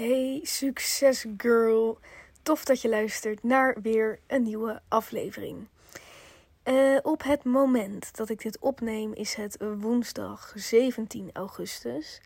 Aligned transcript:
Hey, 0.00 0.40
succes 0.42 1.26
girl. 1.36 1.98
Tof 2.42 2.64
dat 2.64 2.80
je 2.82 2.88
luistert 2.88 3.42
naar 3.42 3.76
weer 3.82 4.18
een 4.26 4.42
nieuwe 4.42 4.80
aflevering. 4.88 5.68
Uh, 6.64 6.98
op 7.02 7.22
het 7.22 7.44
moment 7.44 8.16
dat 8.16 8.28
ik 8.28 8.42
dit 8.42 8.58
opneem 8.58 9.12
is 9.12 9.34
het 9.34 9.56
woensdag 9.78 10.52
17 10.54 11.30
augustus. 11.32 12.20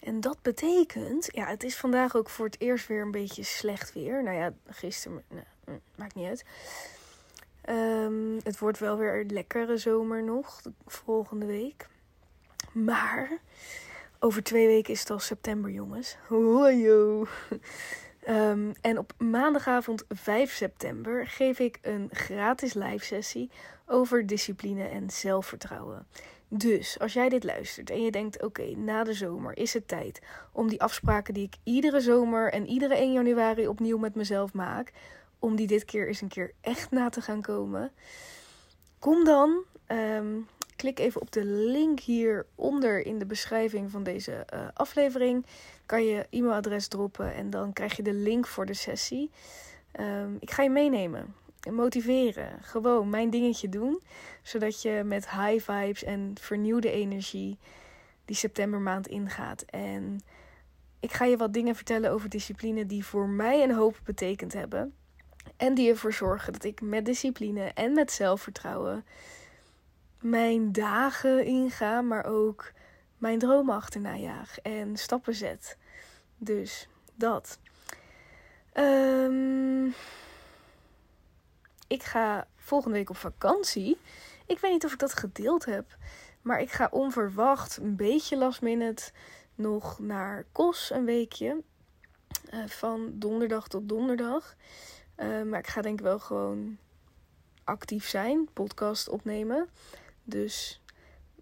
En 0.00 0.20
dat 0.20 0.42
betekent, 0.42 1.28
ja, 1.32 1.46
het 1.46 1.62
is 1.64 1.76
vandaag 1.76 2.16
ook 2.16 2.30
voor 2.30 2.46
het 2.46 2.60
eerst 2.60 2.86
weer 2.86 3.02
een 3.02 3.10
beetje 3.10 3.42
slecht 3.42 3.92
weer. 3.92 4.22
Nou 4.22 4.36
ja, 4.36 4.52
gisteren, 4.66 5.24
nou, 5.28 5.78
maakt 5.96 6.14
niet 6.14 6.28
uit. 6.28 6.44
Um, 7.68 8.38
het 8.42 8.58
wordt 8.58 8.78
wel 8.78 8.96
weer 8.96 9.20
een 9.20 9.32
lekkere 9.32 9.76
zomer 9.76 10.22
nog, 10.22 10.62
volgende 10.86 11.46
week. 11.46 11.88
Maar 12.72 13.38
over 14.24 14.42
twee 14.42 14.66
weken 14.66 14.92
is 14.92 15.00
het 15.00 15.10
al 15.10 15.18
september, 15.18 15.70
jongens. 15.70 16.16
Hojo. 16.28 17.26
Um, 18.28 18.72
en 18.80 18.98
op 18.98 19.12
maandagavond 19.18 20.04
5 20.08 20.52
september 20.52 21.26
geef 21.26 21.58
ik 21.58 21.78
een 21.82 22.08
gratis 22.12 22.74
live 22.74 23.04
sessie 23.04 23.50
over 23.86 24.26
discipline 24.26 24.88
en 24.88 25.10
zelfvertrouwen. 25.10 26.06
Dus 26.48 26.98
als 26.98 27.12
jij 27.12 27.28
dit 27.28 27.44
luistert 27.44 27.90
en 27.90 28.02
je 28.02 28.10
denkt: 28.10 28.42
oké, 28.42 28.76
na 28.76 29.04
de 29.04 29.12
zomer 29.12 29.56
is 29.56 29.72
het 29.72 29.88
tijd 29.88 30.20
om 30.52 30.68
die 30.68 30.82
afspraken 30.82 31.34
die 31.34 31.44
ik 31.46 31.54
iedere 31.62 32.00
zomer 32.00 32.52
en 32.52 32.66
iedere 32.66 32.94
1 32.94 33.12
januari 33.12 33.68
opnieuw 33.68 33.98
met 33.98 34.14
mezelf 34.14 34.52
maak, 34.52 34.92
om 35.38 35.56
die 35.56 35.66
dit 35.66 35.84
keer 35.84 36.06
eens 36.08 36.20
een 36.20 36.28
keer 36.28 36.52
echt 36.60 36.90
na 36.90 37.08
te 37.08 37.20
gaan 37.20 37.42
komen. 37.42 37.92
Kom 38.98 39.24
dan. 39.24 39.64
Um, 39.88 40.46
klik 40.84 40.98
even 40.98 41.20
op 41.20 41.32
de 41.32 41.44
link 41.44 42.00
hieronder 42.00 43.06
in 43.06 43.18
de 43.18 43.26
beschrijving 43.26 43.90
van 43.90 44.02
deze 44.02 44.46
uh, 44.54 44.60
aflevering. 44.74 45.46
Kan 45.86 46.04
je 46.04 46.26
e-mailadres 46.30 46.88
droppen 46.88 47.34
en 47.34 47.50
dan 47.50 47.72
krijg 47.72 47.96
je 47.96 48.02
de 48.02 48.12
link 48.12 48.46
voor 48.46 48.66
de 48.66 48.74
sessie. 48.74 49.30
Um, 50.00 50.36
ik 50.40 50.50
ga 50.50 50.62
je 50.62 50.70
meenemen 50.70 51.34
en 51.60 51.74
motiveren. 51.74 52.62
Gewoon 52.62 53.10
mijn 53.10 53.30
dingetje 53.30 53.68
doen. 53.68 54.00
Zodat 54.42 54.82
je 54.82 55.02
met 55.04 55.30
high 55.30 55.70
vibes 55.70 56.04
en 56.04 56.34
vernieuwde 56.40 56.90
energie 56.90 57.58
die 58.24 58.36
septembermaand 58.36 59.06
ingaat. 59.06 59.62
En 59.62 60.20
ik 61.00 61.12
ga 61.12 61.24
je 61.24 61.36
wat 61.36 61.52
dingen 61.52 61.74
vertellen 61.74 62.10
over 62.10 62.28
discipline 62.28 62.86
die 62.86 63.04
voor 63.04 63.28
mij 63.28 63.62
een 63.62 63.74
hoop 63.74 64.00
betekend 64.04 64.52
hebben. 64.52 64.94
En 65.56 65.74
die 65.74 65.90
ervoor 65.90 66.12
zorgen 66.12 66.52
dat 66.52 66.64
ik 66.64 66.80
met 66.80 67.04
discipline 67.04 67.64
en 67.74 67.92
met 67.92 68.12
zelfvertrouwen 68.12 69.04
mijn 70.24 70.72
dagen 70.72 71.44
inga, 71.44 72.02
maar 72.02 72.24
ook 72.24 72.72
mijn 73.18 73.38
dromen 73.38 73.74
achterna 73.74 74.16
jaag 74.16 74.58
en 74.58 74.96
stappen 74.96 75.34
zet. 75.34 75.78
Dus 76.36 76.88
dat. 77.14 77.58
Um, 78.74 79.94
ik 81.86 82.02
ga 82.02 82.46
volgende 82.56 82.96
week 82.96 83.10
op 83.10 83.16
vakantie. 83.16 83.98
Ik 84.46 84.58
weet 84.58 84.72
niet 84.72 84.84
of 84.84 84.92
ik 84.92 84.98
dat 84.98 85.14
gedeeld 85.18 85.64
heb. 85.64 85.96
Maar 86.42 86.60
ik 86.60 86.70
ga 86.70 86.88
onverwacht, 86.90 87.76
een 87.76 87.96
beetje 87.96 88.36
last 88.36 88.62
minute, 88.62 89.12
nog 89.54 89.98
naar 89.98 90.46
Kos 90.52 90.90
een 90.90 91.04
weekje. 91.04 91.62
Uh, 92.54 92.66
van 92.66 93.10
donderdag 93.14 93.68
tot 93.68 93.88
donderdag. 93.88 94.56
Uh, 95.16 95.42
maar 95.42 95.58
ik 95.58 95.66
ga 95.66 95.82
denk 95.82 95.98
ik 95.98 96.04
wel 96.04 96.18
gewoon 96.18 96.78
actief 97.64 98.08
zijn, 98.08 98.48
podcast 98.52 99.08
opnemen. 99.08 99.68
Dus 100.24 100.80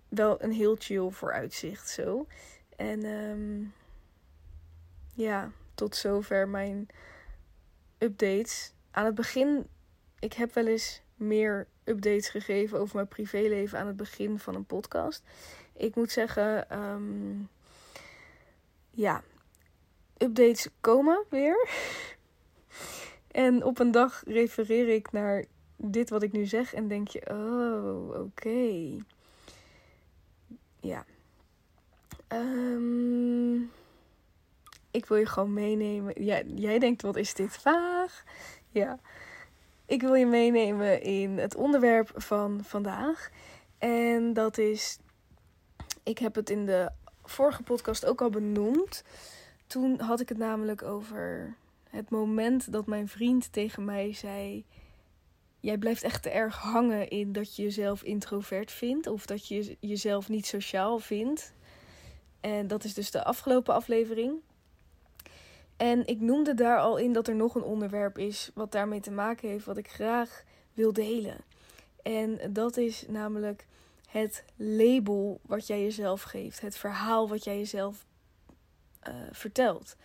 wel 0.09 0.43
een 0.43 0.53
heel 0.53 0.77
chill 0.79 1.11
vooruitzicht 1.11 1.89
zo. 1.89 2.27
En 2.77 3.05
um, 3.05 3.75
ja, 5.15 5.51
tot 5.75 5.97
zover 5.97 6.49
mijn 6.49 6.89
updates. 7.99 8.73
Aan 8.91 9.05
het 9.05 9.15
begin, 9.15 9.67
ik 10.19 10.33
heb 10.33 10.55
wel 10.55 10.67
eens 10.67 11.03
meer 11.15 11.67
updates 11.85 12.29
gegeven 12.29 12.79
over 12.79 12.95
mijn 12.95 13.09
privéleven 13.09 13.79
aan 13.79 13.87
het 13.87 13.97
begin 13.97 14.39
van 14.39 14.55
een 14.55 14.65
podcast. 14.65 15.23
Ik 15.73 15.95
moet 15.95 16.11
zeggen, 16.11 16.79
um, 16.79 17.49
ja, 18.91 19.23
updates 20.19 20.69
komen 20.81 21.25
weer. 21.29 21.69
en 23.31 23.65
op 23.65 23.79
een 23.79 23.91
dag 23.91 24.23
refereer 24.27 24.89
ik 24.89 25.13
naar 25.13 25.45
dit 25.85 26.11
wat 26.11 26.23
ik 26.23 26.33
nu 26.33 26.47
zeg 26.47 26.75
en 26.75 26.89
denk 26.89 27.09
je, 27.09 27.31
oh, 27.31 28.21
oké. 28.21 28.97
Ja. 30.81 31.05
Um, 32.29 33.71
ik 34.91 35.07
wil 35.07 35.17
je 35.17 35.27
gewoon 35.27 35.53
meenemen. 35.53 36.25
Ja, 36.25 36.43
jij 36.55 36.79
denkt, 36.79 37.03
wat 37.03 37.17
is 37.17 37.35
dit 37.35 37.57
vaag? 37.57 38.25
Ja. 38.69 38.99
Ik 39.87 40.01
wil 40.01 40.15
je 40.15 40.27
meenemen 40.27 41.03
in 41.03 41.39
het 41.39 41.55
onderwerp 41.55 42.11
van 42.15 42.61
vandaag. 42.65 43.31
En 43.79 44.33
dat 44.33 44.59
is, 44.59 44.99
ik 46.03 46.19
heb 46.19 46.35
het 46.35 46.51
in 46.51 46.67
de 46.67 46.91
vorige 47.25 47.63
podcast 47.63 48.07
ook 48.07 48.21
al 48.21 48.31
benoemd. 48.31 49.05
Toen 49.67 50.01
had 50.01 50.21
ik 50.21 50.29
het 50.29 50.39
namelijk 50.39 50.83
over 50.83 51.55
het 51.89 52.11
moment 52.11 52.73
dat 52.73 52.87
mijn 52.87 53.09
vriend 53.09 53.53
tegen 53.53 53.85
mij 53.85 54.13
zei: 54.13 54.65
Jij 55.63 55.79
blijft 55.79 56.03
echt 56.03 56.23
te 56.23 56.31
erg 56.31 56.57
hangen 56.57 57.09
in 57.09 57.33
dat 57.33 57.57
je 57.57 57.63
jezelf 57.63 58.03
introvert 58.03 58.71
vindt, 58.71 59.07
of 59.07 59.27
dat 59.27 59.49
je 59.49 59.77
jezelf 59.81 60.29
niet 60.29 60.47
sociaal 60.47 60.99
vindt. 60.99 61.53
En 62.41 62.67
dat 62.67 62.85
is 62.85 62.95
dus 62.95 63.11
de 63.11 63.25
afgelopen 63.25 63.75
aflevering. 63.75 64.41
En 65.77 66.07
ik 66.07 66.21
noemde 66.21 66.55
daar 66.55 66.79
al 66.79 66.97
in 66.97 67.13
dat 67.13 67.29
er 67.29 67.35
nog 67.35 67.55
een 67.55 67.63
onderwerp 67.63 68.19
is 68.19 68.51
wat 68.55 68.73
daarmee 68.73 69.01
te 69.01 69.11
maken 69.11 69.49
heeft, 69.49 69.65
wat 69.65 69.77
ik 69.77 69.89
graag 69.89 70.45
wil 70.73 70.93
delen. 70.93 71.37
En 72.03 72.53
dat 72.53 72.77
is 72.77 73.05
namelijk 73.09 73.67
het 74.09 74.45
label 74.57 75.41
wat 75.47 75.67
jij 75.67 75.83
jezelf 75.83 76.23
geeft, 76.23 76.61
het 76.61 76.77
verhaal 76.77 77.29
wat 77.29 77.45
jij 77.45 77.59
jezelf 77.59 78.07
uh, 79.09 79.15
vertelt. 79.31 79.97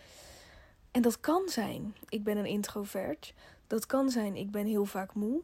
En 0.91 1.01
dat 1.01 1.19
kan 1.19 1.50
zijn, 1.50 1.95
ik 2.09 2.24
ben 2.24 2.38
een 2.38 2.45
introvert. 2.45 3.34
Dat 3.67 3.85
kan 3.85 4.09
zijn, 4.09 4.35
ik 4.35 4.51
ben 4.51 4.66
heel 4.66 4.85
vaak 4.85 5.13
moe. 5.13 5.41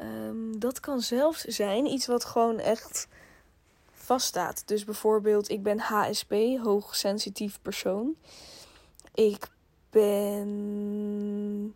Um, 0.00 0.58
dat 0.58 0.80
kan 0.80 1.00
zelfs 1.00 1.44
zijn 1.44 1.86
iets 1.86 2.06
wat 2.06 2.24
gewoon 2.24 2.58
echt 2.58 3.08
vaststaat. 3.92 4.68
Dus 4.68 4.84
bijvoorbeeld, 4.84 5.48
ik 5.48 5.62
ben 5.62 5.78
HSP, 5.78 6.32
hoogsensitief 6.62 7.58
persoon. 7.62 8.16
Ik 9.14 9.48
ben. 9.90 11.74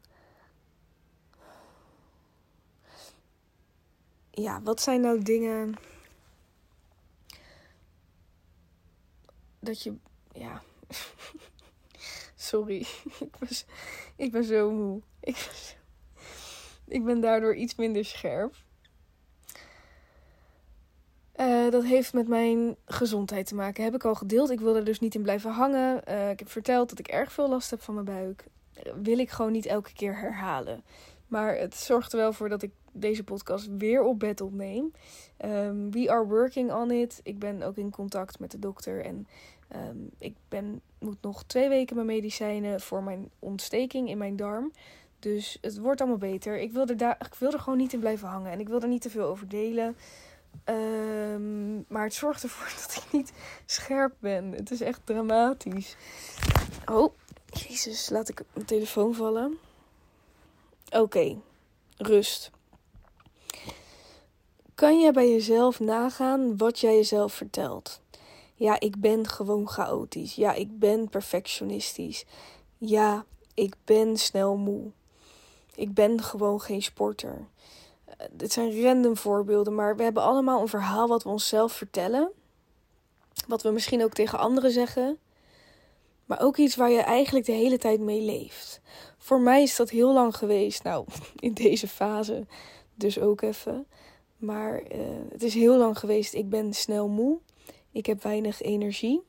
Ja, 4.30 4.62
wat 4.62 4.80
zijn 4.80 5.00
nou 5.00 5.22
dingen. 5.22 5.74
Dat 9.60 9.82
je. 9.82 9.94
Ja. 10.32 10.62
Sorry. 12.44 12.86
ik, 13.26 13.38
ben, 13.38 13.48
ik 14.16 14.32
ben 14.32 14.44
zo 14.44 14.70
moe. 14.70 15.00
Ik 15.20 15.36
zo, 15.36 15.76
ik 16.86 17.04
ben 17.04 17.20
daardoor 17.20 17.54
iets 17.54 17.74
minder 17.74 18.04
scherp. 18.04 18.54
Uh, 21.36 21.70
dat 21.70 21.84
heeft 21.84 22.12
met 22.12 22.28
mijn 22.28 22.76
gezondheid 22.84 23.46
te 23.46 23.54
maken. 23.54 23.84
Heb 23.84 23.94
ik 23.94 24.04
al 24.04 24.14
gedeeld. 24.14 24.50
Ik 24.50 24.60
wil 24.60 24.76
er 24.76 24.84
dus 24.84 25.00
niet 25.00 25.14
in 25.14 25.22
blijven 25.22 25.50
hangen. 25.50 26.02
Uh, 26.08 26.30
ik 26.30 26.38
heb 26.38 26.50
verteld 26.50 26.88
dat 26.88 26.98
ik 26.98 27.08
erg 27.08 27.32
veel 27.32 27.48
last 27.48 27.70
heb 27.70 27.82
van 27.82 27.94
mijn 27.94 28.06
buik. 28.06 28.44
Uh, 28.86 28.92
wil 29.02 29.18
ik 29.18 29.30
gewoon 29.30 29.52
niet 29.52 29.66
elke 29.66 29.92
keer 29.92 30.18
herhalen. 30.18 30.84
Maar 31.26 31.56
het 31.56 31.74
zorgt 31.74 32.12
er 32.12 32.18
wel 32.18 32.32
voor 32.32 32.48
dat 32.48 32.62
ik 32.62 32.70
deze 32.92 33.24
podcast 33.24 33.68
weer 33.78 34.02
op 34.02 34.18
bed 34.18 34.40
opneem. 34.40 34.92
Um, 35.44 35.90
we 35.90 36.10
are 36.10 36.26
working 36.26 36.72
on 36.72 36.90
it. 36.90 37.20
Ik 37.22 37.38
ben 37.38 37.62
ook 37.62 37.76
in 37.76 37.90
contact 37.90 38.38
met 38.38 38.50
de 38.50 38.58
dokter. 38.58 39.04
En 39.04 39.26
um, 39.74 40.10
ik 40.18 40.34
ben, 40.48 40.80
moet 40.98 41.22
nog 41.22 41.44
twee 41.44 41.68
weken 41.68 41.94
mijn 41.94 42.06
medicijnen 42.06 42.80
voor 42.80 43.02
mijn 43.02 43.30
ontsteking 43.38 44.08
in 44.08 44.18
mijn 44.18 44.36
darm. 44.36 44.72
Dus 45.18 45.58
het 45.60 45.78
wordt 45.78 46.00
allemaal 46.00 46.18
beter. 46.18 46.58
Ik 46.58 46.72
wil 46.72 46.86
er, 46.86 46.96
daar, 46.96 47.16
ik 47.26 47.34
wil 47.34 47.52
er 47.52 47.58
gewoon 47.58 47.78
niet 47.78 47.92
in 47.92 48.00
blijven 48.00 48.28
hangen. 48.28 48.52
En 48.52 48.60
ik 48.60 48.68
wil 48.68 48.80
er 48.80 48.88
niet 48.88 49.02
te 49.02 49.10
veel 49.10 49.26
over 49.26 49.48
delen. 49.48 49.96
Um, 50.64 51.84
maar 51.88 52.04
het 52.04 52.14
zorgt 52.14 52.42
ervoor 52.42 52.66
dat 52.86 53.02
ik 53.04 53.12
niet 53.12 53.32
scherp 53.66 54.14
ben. 54.18 54.52
Het 54.52 54.70
is 54.70 54.80
echt 54.80 55.00
dramatisch. 55.04 55.96
Oh, 56.84 57.14
jezus, 57.46 58.10
laat 58.10 58.28
ik 58.28 58.42
mijn 58.52 58.66
telefoon 58.66 59.14
vallen. 59.14 59.58
Oké, 60.90 61.36
rust. 61.96 62.50
Kan 64.74 65.00
je 65.00 65.12
bij 65.12 65.30
jezelf 65.30 65.80
nagaan 65.80 66.56
wat 66.56 66.80
jij 66.80 66.94
jezelf 66.94 67.32
vertelt? 67.32 68.02
Ja, 68.64 68.80
ik 68.80 69.00
ben 69.00 69.28
gewoon 69.28 69.68
chaotisch. 69.68 70.34
Ja, 70.34 70.52
ik 70.52 70.78
ben 70.78 71.08
perfectionistisch. 71.08 72.24
Ja, 72.78 73.24
ik 73.54 73.74
ben 73.84 74.16
snel 74.16 74.56
moe. 74.56 74.90
Ik 75.74 75.94
ben 75.94 76.22
gewoon 76.22 76.60
geen 76.60 76.82
sporter. 76.82 77.48
Eh, 78.04 78.26
dit 78.32 78.52
zijn 78.52 78.82
random 78.82 79.16
voorbeelden, 79.16 79.74
maar 79.74 79.96
we 79.96 80.02
hebben 80.02 80.22
allemaal 80.22 80.60
een 80.60 80.68
verhaal 80.68 81.08
wat 81.08 81.22
we 81.22 81.28
onszelf 81.28 81.72
vertellen. 81.72 82.30
Wat 83.48 83.62
we 83.62 83.70
misschien 83.70 84.04
ook 84.04 84.12
tegen 84.12 84.38
anderen 84.38 84.70
zeggen. 84.70 85.18
maar 86.24 86.40
ook 86.40 86.56
iets 86.56 86.76
waar 86.76 86.90
je 86.90 87.00
eigenlijk 87.00 87.46
de 87.46 87.52
hele 87.52 87.78
tijd 87.78 88.00
mee 88.00 88.20
leeft. 88.20 88.80
Voor 89.18 89.40
mij 89.40 89.62
is 89.62 89.76
dat 89.76 89.90
heel 89.90 90.12
lang 90.12 90.36
geweest. 90.36 90.82
Nou, 90.82 91.06
in 91.36 91.54
deze 91.54 91.88
fase 91.88 92.46
dus 92.94 93.18
ook 93.18 93.40
even. 93.40 93.86
Maar 94.36 94.82
uh, 94.82 94.98
het 95.30 95.42
is 95.42 95.54
heel 95.54 95.76
lang 95.76 95.98
geweest. 95.98 96.34
Ik 96.34 96.48
ben 96.48 96.72
snel 96.74 97.08
moe. 97.08 97.38
Ik 97.94 98.06
heb 98.06 98.22
weinig 98.22 98.62
energie. 98.62 99.22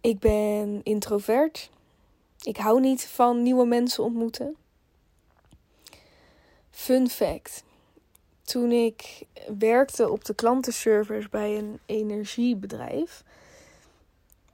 Ik 0.00 0.18
ben 0.18 0.80
introvert. 0.82 1.70
Ik 2.42 2.56
hou 2.56 2.80
niet 2.80 3.06
van 3.06 3.42
nieuwe 3.42 3.66
mensen 3.66 4.04
ontmoeten. 4.04 4.56
Fun 6.70 7.08
fact. 7.08 7.64
Toen 8.42 8.70
ik 8.70 9.22
werkte 9.58 10.10
op 10.10 10.24
de 10.24 10.34
klantenservice 10.34 11.28
bij 11.28 11.58
een 11.58 11.78
energiebedrijf. 11.86 13.24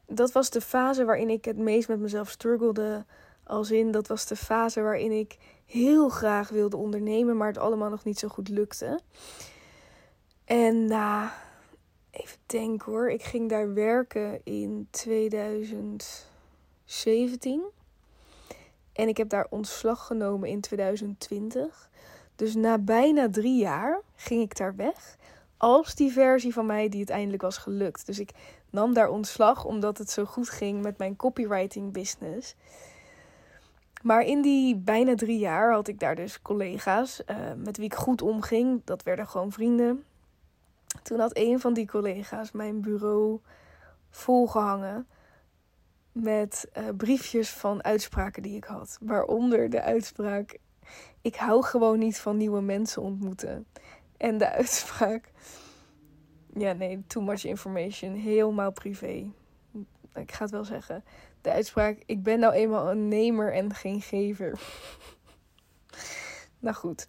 Dat 0.06 0.32
was 0.32 0.50
de 0.50 0.60
fase 0.60 1.04
waarin 1.04 1.30
ik 1.30 1.44
het 1.44 1.56
meest 1.56 1.88
met 1.88 1.98
mezelf 1.98 2.30
struggelde. 2.30 3.04
Als 3.44 3.70
in, 3.70 3.90
dat 3.90 4.06
was 4.06 4.26
de 4.26 4.36
fase 4.36 4.80
waarin 4.80 5.12
ik 5.12 5.36
heel 5.66 6.08
graag 6.08 6.48
wilde 6.48 6.76
ondernemen, 6.76 7.36
maar 7.36 7.48
het 7.48 7.58
allemaal 7.58 7.90
nog 7.90 8.04
niet 8.04 8.18
zo 8.18 8.28
goed 8.28 8.48
lukte. 8.48 9.00
En 10.44 10.86
na, 10.86 11.34
even 12.16 12.38
denken 12.46 12.92
hoor, 12.92 13.10
ik 13.10 13.22
ging 13.22 13.48
daar 13.48 13.74
werken 13.74 14.40
in 14.44 14.88
2017. 14.90 17.62
En 18.92 19.08
ik 19.08 19.16
heb 19.16 19.28
daar 19.28 19.46
ontslag 19.50 20.06
genomen 20.06 20.48
in 20.48 20.60
2020. 20.60 21.90
Dus 22.36 22.54
na 22.54 22.78
bijna 22.78 23.30
drie 23.30 23.58
jaar 23.58 24.00
ging 24.14 24.42
ik 24.42 24.56
daar 24.56 24.76
weg. 24.76 25.16
Als 25.56 25.94
die 25.94 26.12
versie 26.12 26.52
van 26.52 26.66
mij 26.66 26.88
die 26.88 26.96
uiteindelijk 26.96 27.42
was 27.42 27.56
gelukt. 27.56 28.06
Dus 28.06 28.18
ik 28.18 28.30
nam 28.70 28.94
daar 28.94 29.08
ontslag 29.08 29.64
omdat 29.64 29.98
het 29.98 30.10
zo 30.10 30.24
goed 30.24 30.48
ging 30.48 30.82
met 30.82 30.98
mijn 30.98 31.16
copywriting 31.16 31.92
business. 31.92 32.54
Maar 34.02 34.22
in 34.22 34.42
die 34.42 34.76
bijna 34.76 35.14
drie 35.14 35.38
jaar 35.38 35.72
had 35.72 35.88
ik 35.88 35.98
daar 35.98 36.14
dus 36.14 36.42
collega's 36.42 37.22
uh, 37.26 37.36
met 37.56 37.76
wie 37.76 37.86
ik 37.86 37.94
goed 37.94 38.22
omging. 38.22 38.80
Dat 38.84 39.02
werden 39.02 39.26
gewoon 39.26 39.52
vrienden. 39.52 40.04
Toen 41.02 41.18
had 41.18 41.36
een 41.36 41.60
van 41.60 41.74
die 41.74 41.86
collega's 41.86 42.52
mijn 42.52 42.80
bureau 42.80 43.40
volgehangen 44.10 45.06
met 46.12 46.68
uh, 46.78 46.84
briefjes 46.96 47.50
van 47.50 47.84
uitspraken 47.84 48.42
die 48.42 48.56
ik 48.56 48.64
had. 48.64 48.98
Waaronder 49.00 49.70
de 49.70 49.82
uitspraak: 49.82 50.58
Ik 51.20 51.36
hou 51.36 51.62
gewoon 51.62 51.98
niet 51.98 52.18
van 52.18 52.36
nieuwe 52.36 52.60
mensen 52.60 53.02
ontmoeten. 53.02 53.66
En 54.16 54.38
de 54.38 54.50
uitspraak: 54.60 55.32
Ja, 56.54 56.72
nee, 56.72 57.04
too 57.06 57.22
much 57.22 57.44
information. 57.44 58.14
Helemaal 58.14 58.72
privé. 58.72 59.30
Ik 60.14 60.32
ga 60.32 60.42
het 60.42 60.50
wel 60.50 60.64
zeggen 60.64 61.04
de 61.46 61.52
uitspraak: 61.52 62.02
Ik 62.06 62.22
ben 62.22 62.38
nou 62.38 62.52
eenmaal 62.52 62.90
een 62.90 63.08
nemer 63.08 63.52
en 63.52 63.74
geen 63.74 64.00
gever. 64.00 64.58
nou 66.58 66.76
goed. 66.76 67.08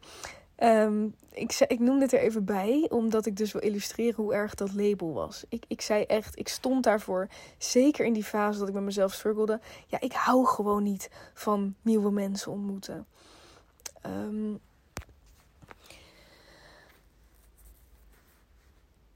Um, 0.63 1.15
ik, 1.31 1.65
ik 1.67 1.79
noem 1.79 1.99
dit 1.99 2.13
er 2.13 2.19
even 2.19 2.45
bij, 2.45 2.85
omdat 2.89 3.25
ik 3.25 3.37
dus 3.37 3.51
wil 3.51 3.61
illustreren 3.61 4.15
hoe 4.15 4.33
erg 4.33 4.55
dat 4.55 4.73
label 4.73 5.13
was. 5.13 5.43
Ik, 5.49 5.63
ik 5.67 5.81
zei 5.81 6.03
echt, 6.03 6.39
ik 6.39 6.47
stond 6.47 6.83
daarvoor, 6.83 7.27
zeker 7.57 8.05
in 8.05 8.13
die 8.13 8.23
fase 8.23 8.59
dat 8.59 8.67
ik 8.67 8.73
met 8.73 8.83
mezelf 8.83 9.13
struggelde. 9.13 9.59
Ja, 9.87 9.99
ik 9.99 10.13
hou 10.13 10.45
gewoon 10.45 10.83
niet 10.83 11.09
van 11.33 11.75
nieuwe 11.81 12.11
mensen 12.11 12.51
ontmoeten. 12.51 13.05
Um, 14.05 14.59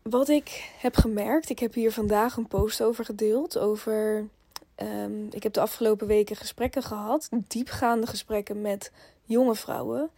wat 0.02 0.30
ik 0.30 0.72
heb 0.78 0.96
gemerkt, 0.96 1.50
ik 1.50 1.60
heb 1.60 1.74
hier 1.74 1.92
vandaag 1.92 2.38
een 2.38 2.48
post 2.48 2.84
over 2.84 3.06
gedeeld, 3.06 3.58
over 3.58 4.30
Ehm, 4.82 5.26
ik 5.30 5.44
heb 5.44 5.54
de 5.54 5.62
afgelopen 5.62 6.08
weken 6.08 6.36
gesprekken 6.36 6.84
gehad, 6.84 7.30
diepgaande 7.48 8.08
gesprekken 8.08 8.62
met 8.62 8.92
jonge 9.24 9.56
vrouwen, 9.56 10.10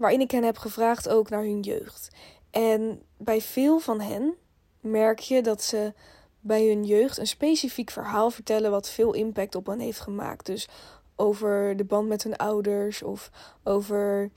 waarin 0.00 0.20
ik 0.20 0.30
hen 0.30 0.44
heb 0.44 0.58
gevraagd 0.58 1.08
ook 1.08 1.30
naar 1.30 1.42
hun 1.42 1.60
jeugd. 1.60 2.08
En 2.50 3.02
bij 3.16 3.40
veel 3.40 3.78
van 3.78 4.00
hen 4.00 4.34
merk 4.80 5.18
je 5.18 5.42
dat 5.42 5.62
ze 5.62 5.92
bij 6.40 6.66
hun 6.66 6.84
jeugd 6.84 7.18
een 7.18 7.26
specifiek 7.26 7.90
verhaal 7.90 8.30
vertellen 8.30 8.70
wat 8.70 8.90
veel 8.90 9.14
impact 9.14 9.54
op 9.54 9.66
hen 9.66 9.78
heeft 9.80 10.00
gemaakt. 10.00 10.46
Dus 10.46 10.68
over 11.16 11.76
de 11.76 11.84
band 11.84 12.08
met 12.08 12.22
hun 12.22 12.36
ouders 12.36 13.02
of 13.02 13.30
over 13.64 14.30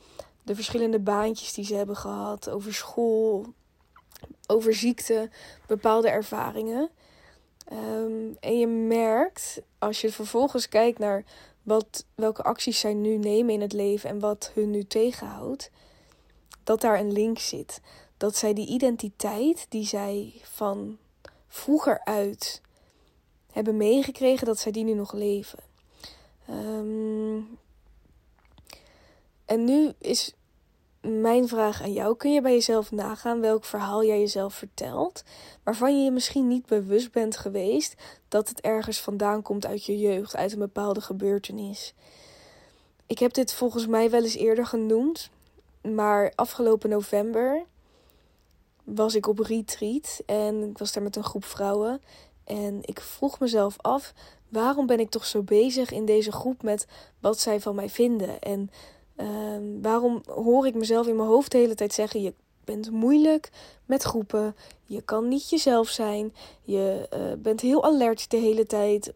de 0.44 0.56
verschillende 0.56 1.00
baantjes 1.00 1.54
die 1.54 1.65
ze 1.65 1.75
hebben 1.75 1.95
gehad, 1.95 2.50
over 2.50 2.74
school, 2.74 3.45
over 4.48 4.74
ziekte, 4.74 5.30
bepaalde 5.68 6.10
ervaringen. 6.10 6.89
Um, 7.71 8.38
en 8.39 8.60
je 8.60 8.68
merkt, 8.68 9.62
als 9.80 10.01
je 10.01 10.12
vervolgens 10.12 10.69
kijkt 10.69 11.00
naar 11.00 11.24
wat, 11.63 12.06
welke 12.15 12.44
acties 12.44 12.80
zij 12.80 12.94
nu 12.94 13.18
nemen 13.18 13.54
in 13.54 13.62
het 13.62 13.74
leven 13.74 14.10
en 14.10 14.19
wat 14.19 14.51
hun 14.54 14.69
nu 14.69 14.83
tegenhoudt, 14.83 15.71
dat 16.63 16.81
daar 16.81 17.00
een 17.00 17.12
link 17.12 17.39
zit. 17.39 17.81
Dat 18.18 18.36
zij 18.36 18.54
die 18.54 18.68
identiteit 18.68 19.65
die 19.69 19.86
zij 19.86 20.33
van 20.42 20.98
vroeger 21.48 22.01
uit 22.04 22.62
hebben 23.51 23.77
meegekregen, 23.77 24.45
dat 24.45 24.60
zij 24.60 24.71
die 24.71 24.83
nu 24.83 24.94
nog 24.94 25.13
leven. 25.13 25.60
Um, 26.50 27.57
en 29.45 29.63
nu 29.63 29.92
is 29.98 30.33
mijn 31.04 31.48
vraag 31.48 31.82
aan 31.82 31.94
jou: 31.94 32.16
kun 32.16 32.34
je 32.34 32.42
bij 32.42 32.54
jezelf 32.54 32.92
nagaan 32.92 33.42
welk 33.42 33.66
verhaal 33.66 34.04
jij 34.04 34.20
jezelf 34.20 34.54
vertelt, 34.54 35.24
waarvan 35.64 35.98
je 35.98 36.04
je 36.04 36.12
misschien 36.12 36.48
niet 36.48 36.66
bewust 36.66 37.12
bent 37.12 37.38
geweest 37.38 37.96
dat 38.28 38.50
het 38.50 38.62
ergens 38.62 39.00
vandaan 39.00 39.42
komt 39.42 39.66
uit 39.66 39.86
je 39.86 39.98
jeugd, 40.00 40.36
uit 40.36 40.52
een 40.52 40.60
bepaalde 40.60 41.02
gebeurtenis? 41.02 41.94
Ik 43.08 43.20
heb 43.20 43.34
dit 43.34 43.54
volgens 43.54 43.88
mij 43.88 44.10
wel 44.10 44.24
eens 44.24 44.36
eerder 44.36 44.66
genoemd, 44.66 45.30
maar 45.82 46.32
afgelopen 46.36 46.90
november 46.90 47.64
was 48.84 49.16
ik 49.16 49.28
op 49.28 49.40
retreat 49.40 50.22
en 50.26 50.64
ik 50.70 50.78
was 50.78 50.94
daar 50.94 51.04
met 51.04 51.16
een 51.16 51.24
groep 51.24 51.46
vrouwen. 51.46 52.02
En 52.44 52.80
ik 52.82 53.00
vroeg 53.00 53.40
mezelf 53.40 53.76
af: 53.78 54.14
waarom 54.50 54.86
ben 54.86 55.00
ik 55.00 55.10
toch 55.10 55.26
zo 55.26 55.42
bezig 55.42 55.92
in 55.92 56.06
deze 56.06 56.32
groep 56.32 56.64
met 56.64 56.88
wat 57.20 57.40
zij 57.40 57.60
van 57.60 57.76
mij 57.76 57.90
vinden? 57.90 58.40
En 58.40 58.70
Ehm, 59.15 59.81
waarom 59.81 60.21
hoor 60.25 60.68
ik 60.68 60.75
mezelf 60.75 61.07
in 61.07 61.15
mijn 61.15 61.27
hoofd 61.27 61.51
de 61.51 61.57
hele 61.57 61.75
tijd 61.75 61.94
zeggen: 61.94 62.21
je 62.21 62.33
bent 62.63 62.92
moeilijk 62.92 63.50
met 63.86 64.04
groepen, 64.04 64.56
je 64.86 65.01
kan 65.01 65.27
niet 65.27 65.50
jezelf 65.50 65.89
zijn, 65.89 66.33
je 66.62 67.10
uh, 67.13 67.42
bent 67.42 67.62
heel 67.62 67.83
alert 67.83 68.31
de 68.31 68.38
hele 68.38 68.65
tijd. 68.65 69.13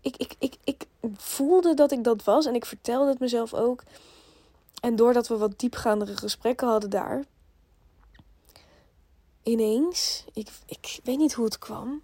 Ik, 0.00 0.16
ik, 0.16 0.34
ik, 0.38 0.56
ik 0.64 0.86
voelde 1.16 1.74
dat 1.74 1.92
ik 1.92 2.04
dat 2.04 2.24
was 2.24 2.46
en 2.46 2.54
ik 2.54 2.64
vertelde 2.64 3.10
het 3.10 3.18
mezelf 3.18 3.54
ook. 3.54 3.82
En 4.80 4.96
doordat 4.96 5.28
we 5.28 5.36
wat 5.36 5.58
diepgaandere 5.58 6.16
gesprekken 6.16 6.68
hadden 6.68 6.90
daar, 6.90 7.24
ineens, 9.42 10.24
ik, 10.32 10.48
ik 10.66 11.00
weet 11.04 11.18
niet 11.18 11.32
hoe 11.32 11.44
het 11.44 11.58
kwam, 11.58 12.02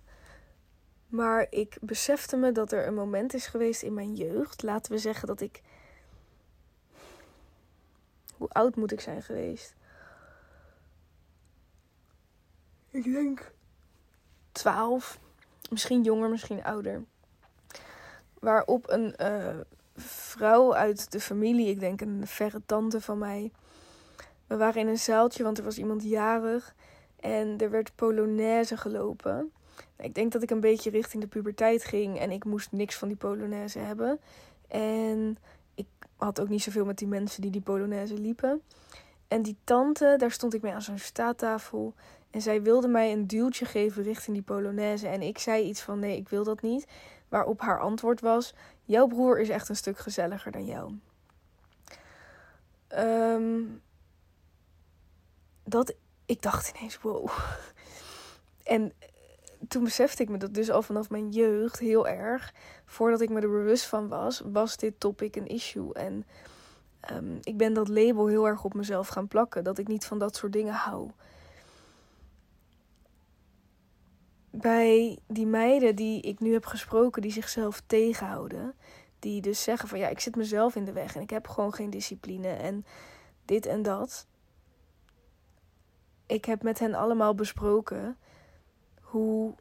maar 1.07 1.47
ik 1.51 1.79
besefte 1.81 2.37
me 2.37 2.53
dat 2.53 2.73
er 2.73 2.87
een 2.87 2.95
moment 2.95 3.35
is 3.35 3.47
geweest 3.47 3.83
in 3.83 3.95
mijn 3.95 4.15
jeugd. 4.15 4.63
Laten 4.63 4.93
we 4.93 4.99
zeggen 4.99 5.29
dat 5.29 5.41
ik 5.41 5.61
hoe 8.41 8.49
oud 8.49 8.77
moet 8.77 8.93
ik 8.93 9.01
zijn 9.01 9.23
geweest? 9.23 9.75
Ik 12.91 13.05
denk 13.05 13.53
12. 14.53 15.19
Misschien 15.71 16.03
jonger, 16.03 16.31
misschien 16.31 16.65
ouder. 16.65 17.05
Waarop 18.39 18.91
een 18.91 19.15
uh, 19.21 19.61
vrouw 19.97 20.75
uit 20.75 21.13
de 21.13 21.21
familie, 21.21 21.69
ik 21.69 21.81
denk 21.81 22.01
een 22.01 22.27
verre 22.27 22.63
tante 22.67 23.01
van 23.01 23.19
mij. 23.19 23.53
We 24.47 24.57
waren 24.57 24.81
in 24.81 24.89
een 24.89 24.99
zaaltje, 24.99 25.43
want 25.43 25.59
er 25.59 25.65
was 25.65 25.79
iemand 25.79 26.03
jarig. 26.03 26.75
En 27.17 27.59
er 27.59 27.71
werd 27.71 27.95
Polonaise 27.95 28.77
gelopen. 28.77 29.53
Ik 29.97 30.15
denk 30.15 30.33
dat 30.33 30.43
ik 30.43 30.51
een 30.51 30.61
beetje 30.61 30.91
richting 30.91 31.23
de 31.23 31.29
puberteit 31.29 31.85
ging. 31.85 32.19
En 32.19 32.31
ik 32.31 32.45
moest 32.45 32.73
niks 32.73 32.97
van 32.97 33.09
die 33.09 33.17
Polonaise 33.17 33.79
hebben. 33.79 34.21
En 34.69 35.39
had 36.21 36.41
ook 36.41 36.49
niet 36.49 36.63
zoveel 36.63 36.85
met 36.85 36.99
die 36.99 37.09
mensen 37.09 37.43
die 37.43 37.51
die 37.51 37.61
Polonaise 37.61 38.15
liepen. 38.15 38.63
En 39.29 39.43
die 39.43 39.57
tante, 39.65 40.15
daar 40.19 40.31
stond 40.31 40.55
ik 40.55 40.63
mee 40.63 40.73
aan 40.73 40.83
zo'n 40.83 40.99
staattafel. 40.99 41.95
En 42.31 42.41
zij 42.43 42.63
wilde 42.63 42.89
mij 42.89 43.13
een 43.13 43.27
duwtje 43.27 43.65
geven 43.65 44.03
richting 44.03 44.37
die 44.37 44.45
Polonaise. 44.45 45.09
En 45.09 45.23
ik 45.23 45.39
zei 45.39 45.65
iets 45.65 45.81
van: 45.81 45.99
nee, 45.99 46.17
ik 46.17 46.29
wil 46.29 46.45
dat 46.45 46.63
niet. 46.63 46.87
Waarop 47.29 47.61
haar 47.61 47.81
antwoord 47.81 48.21
was: 48.21 48.55
Jouw 48.85 49.07
broer 49.07 49.41
is 49.41 49.49
echt 49.49 49.69
een 49.69 49.77
stuk 49.77 49.99
gezelliger 49.99 50.53
dan 50.53 50.65
jou. 50.65 50.95
Um, 52.99 53.83
dat 55.65 55.95
ik 56.27 56.43
dacht 56.43 56.73
ineens: 56.77 57.01
wow. 57.01 57.31
En 58.63 58.93
toen 59.69 59.85
besefte 59.85 60.23
ik 60.23 60.29
me 60.29 60.37
dat 60.37 60.55
dus 60.55 60.71
al 60.71 60.83
vanaf 60.83 61.11
mijn 61.11 61.29
jeugd 61.29 61.79
heel 61.79 62.09
erg. 62.09 62.55
Voordat 62.85 63.21
ik 63.21 63.29
me 63.29 63.41
er 63.41 63.51
bewust 63.51 63.87
van 63.87 64.09
was, 64.09 64.43
was 64.53 64.77
dit 64.77 65.01
topic 65.01 65.37
een 65.37 65.47
issue. 65.47 65.93
En 65.93 66.25
um, 67.13 67.39
ik 67.43 67.57
ben 67.57 67.73
dat 67.73 67.89
label 67.89 68.27
heel 68.27 68.47
erg 68.47 68.65
op 68.65 68.75
mezelf 68.75 69.09
gaan 69.09 69.29
plakken. 69.29 69.65
Dat 69.65 69.79
ik 69.79 69.89
niet 69.89 70.05
van 70.05 70.19
dat 70.19 70.37
soort 70.37 70.53
dingen 70.53 70.75
hou. 70.75 71.11
bij 74.51 75.19
die 75.27 75.47
meiden 75.47 75.97
die 75.97 76.21
ik 76.23 76.41
nu 76.41 76.53
heb 76.53 76.67
gesproken, 76.67 77.23
die 77.23 77.33
zichzelf 77.33 77.83
tegenhouden, 77.87 78.75
die 79.19 79.41
dus 79.41 79.63
zeggen 79.63 79.89
van 79.89 79.99
ja, 79.99 80.09
ik 80.09 80.21
zit 80.21 80.37
mezelf 80.37 80.77
in 80.77 80.85
de 80.85 80.93
weg 80.93 81.15
en 81.15 81.23
ik 81.23 81.31
heb 81.31 81.49
gewoon 81.49 81.75
geen 81.75 81.91
discipline 81.91 82.49
en 82.49 82.85
dit 83.45 83.67
en 83.67 83.83
dat. 83.83 84.27
Ik 86.27 86.45
heb 86.45 86.63
met 86.63 86.79
hen 86.79 86.95
allemaal 86.95 87.35
besproken 87.35 88.17
hoe 89.11 89.55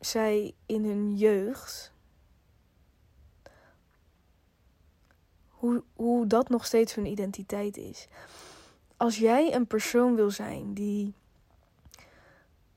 zij 0.00 0.54
in 0.66 0.84
hun 0.84 1.16
jeugd. 1.16 1.92
Hoe, 5.48 5.82
hoe 5.94 6.26
dat 6.26 6.48
nog 6.48 6.66
steeds 6.66 6.94
hun 6.94 7.06
identiteit 7.06 7.76
is. 7.76 8.08
Als 8.96 9.18
jij 9.18 9.54
een 9.54 9.66
persoon 9.66 10.14
wil 10.14 10.30
zijn 10.30 10.74
die 10.74 11.14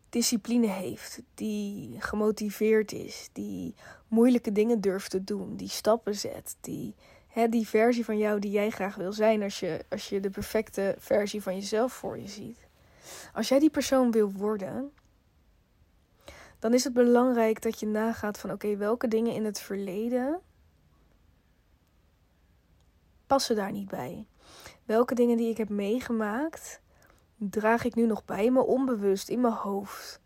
discipline 0.10 0.68
heeft, 0.68 1.22
die 1.34 2.02
gemotiveerd 2.02 2.92
is, 2.92 3.30
die 3.34 3.76
moeilijke 4.08 4.52
dingen 4.52 4.82
durft 4.82 5.12
te 5.12 5.24
doen, 5.24 5.56
die 5.56 5.70
stappen 5.70 6.16
zet, 6.16 6.56
die 6.62 6.96
hè, 7.28 7.50
die 7.50 7.68
versie 7.68 8.06
van 8.06 8.18
jou 8.18 8.40
die 8.40 8.52
jij 8.52 8.70
graag 8.70 8.96
wil 8.96 9.14
zijn 9.14 9.44
als 9.44 9.60
je, 9.60 9.86
als 9.90 10.10
je 10.10 10.20
de 10.20 10.30
perfecte 10.30 10.96
versie 11.00 11.42
van 11.42 11.56
jezelf 11.56 11.94
voor 11.94 12.18
je 12.18 12.28
ziet. 12.28 12.68
Als 13.34 13.48
jij 13.48 13.60
die 13.60 13.70
persoon 13.70 14.12
wil 14.12 14.32
worden, 14.32 14.92
dan 16.60 16.74
is 16.74 16.84
het 16.84 16.94
belangrijk 16.94 17.62
dat 17.62 17.80
je 17.80 17.88
nagaat 17.88 18.40
van 18.40 18.52
oké, 18.52 18.78
welke 18.78 19.08
dingen 19.08 19.34
in 19.34 19.46
het 19.46 19.60
verleden 19.60 20.42
passen 23.28 23.56
daar 23.56 23.72
niet 23.72 23.88
bij? 23.88 24.26
Welke 24.86 25.16
dingen 25.16 25.38
die 25.38 25.50
ik 25.50 25.58
heb 25.58 25.70
meegemaakt, 25.70 26.82
draag 27.36 27.84
ik 27.84 27.96
nu 27.96 28.06
nog 28.06 28.26
bij 28.26 28.52
me 28.52 28.62
onbewust 28.62 29.30
in 29.30 29.42
mijn 29.42 29.54
hoofd? 29.54 30.20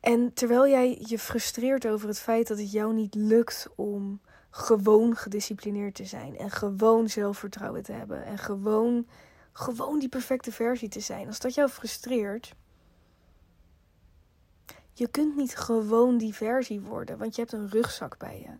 En 0.00 0.32
terwijl 0.34 0.68
jij 0.68 1.02
je 1.06 1.18
frustreert 1.18 1.86
over 1.86 2.08
het 2.08 2.18
feit 2.18 2.46
dat 2.46 2.58
het 2.58 2.72
jou 2.72 2.94
niet 2.94 3.14
lukt 3.14 3.68
om 3.74 4.20
gewoon 4.50 5.16
gedisciplineerd 5.16 5.94
te 5.94 6.04
zijn 6.04 6.38
en 6.38 6.50
gewoon 6.50 7.08
zelfvertrouwen 7.08 7.82
te 7.82 7.92
hebben 7.92 8.24
en 8.24 8.38
gewoon, 8.38 9.06
gewoon 9.52 9.98
die 9.98 10.08
perfecte 10.08 10.52
versie 10.52 10.88
te 10.88 11.00
zijn, 11.00 11.26
als 11.26 11.38
dat 11.38 11.54
jou 11.54 11.68
frustreert, 11.68 12.54
je 14.98 15.08
kunt 15.08 15.36
niet 15.36 15.56
gewoon 15.56 16.18
die 16.18 16.34
versie 16.34 16.80
worden, 16.80 17.18
want 17.18 17.34
je 17.34 17.40
hebt 17.40 17.52
een 17.52 17.68
rugzak 17.68 18.18
bij 18.18 18.40
je. 18.40 18.58